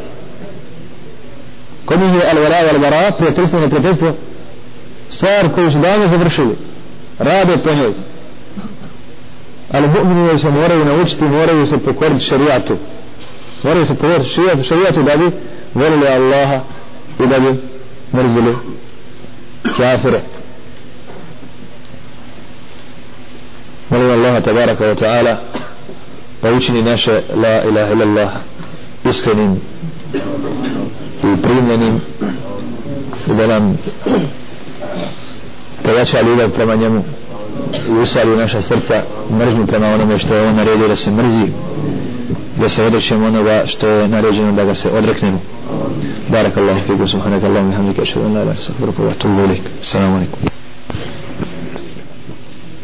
Kod 1.86 2.00
njih 2.00 2.14
je 2.14 2.30
al-vara, 2.32 2.58
al-vara, 2.74 3.12
prijateljstvo, 3.12 3.60
ne 3.60 3.70
prijateljstvo, 3.70 4.14
stvar 5.10 5.54
koju 5.56 5.72
su 5.72 5.80
davno 5.80 6.08
završili. 6.08 6.56
Rade 7.20 7.58
po 7.58 7.74
njoj. 7.74 7.94
Ali 9.72 9.88
mu'mini 9.88 10.38
se 10.38 10.50
moraju 10.50 10.86
naučiti, 10.86 11.26
moraju 11.26 11.66
se 11.66 11.78
pokoriti 11.78 12.24
šarijatu. 12.24 12.78
Moraju 13.64 13.86
se 13.86 13.96
pokoriti 13.96 14.30
šarijatu, 14.30 14.64
šarijatu 14.64 15.04
da 15.04 15.18
bi 15.18 15.32
volili 15.74 16.08
Allaha 16.08 16.60
i 17.20 17.28
da 17.28 17.40
bi 17.40 17.62
mrzili 18.14 18.56
kafire. 19.78 20.22
Molim 23.90 24.12
Allaha 24.12 24.42
tabaraka 24.42 24.84
wa 24.86 24.96
ta'ala 24.96 25.36
da 26.42 26.52
učini 26.52 26.84
naše 26.84 27.12
la 27.36 27.64
ilaha 27.64 27.94
illallah 27.94 28.30
iskrenim 29.06 29.56
i 31.24 31.42
primljenim 31.42 32.02
i 33.28 33.34
da 33.38 33.48
nam 33.48 33.78
pojača 35.84 36.22
ljubav 36.22 36.50
prema 36.50 36.76
njemu 36.76 37.04
i 37.90 37.92
usali 37.92 38.38
naša 38.38 38.62
srca 38.62 39.04
mržnju 39.32 39.68
prema 39.68 39.88
onome 39.88 40.20
što 40.20 40.36
je 40.36 40.48
on 40.48 40.56
naredio 40.56 40.88
da 40.88 40.96
se 40.96 41.12
mrzi 41.12 41.48
da 42.60 42.70
se 42.70 42.86
odrećemo 42.86 43.28
onoga 43.28 43.64
što 43.66 43.88
je 43.88 44.08
naređeno 44.08 44.52
da 44.52 44.64
ga 44.64 44.74
se 44.74 44.90
odreknemo. 44.90 45.40
Barakallahu 46.30 46.80
fiku 46.80 47.06
اللهم 47.46 47.68
وبحمدك 47.68 48.00
اشهد 48.00 48.22
ان 48.26 48.34
لا 48.34 48.42
اله 48.42 48.44
الا 48.44 48.52
انت 48.52 48.60
استغفرك 48.60 49.00
واتوب 49.00 49.40
اليك 49.40 49.62
السلام 49.80 50.16
عليكم 50.16 50.38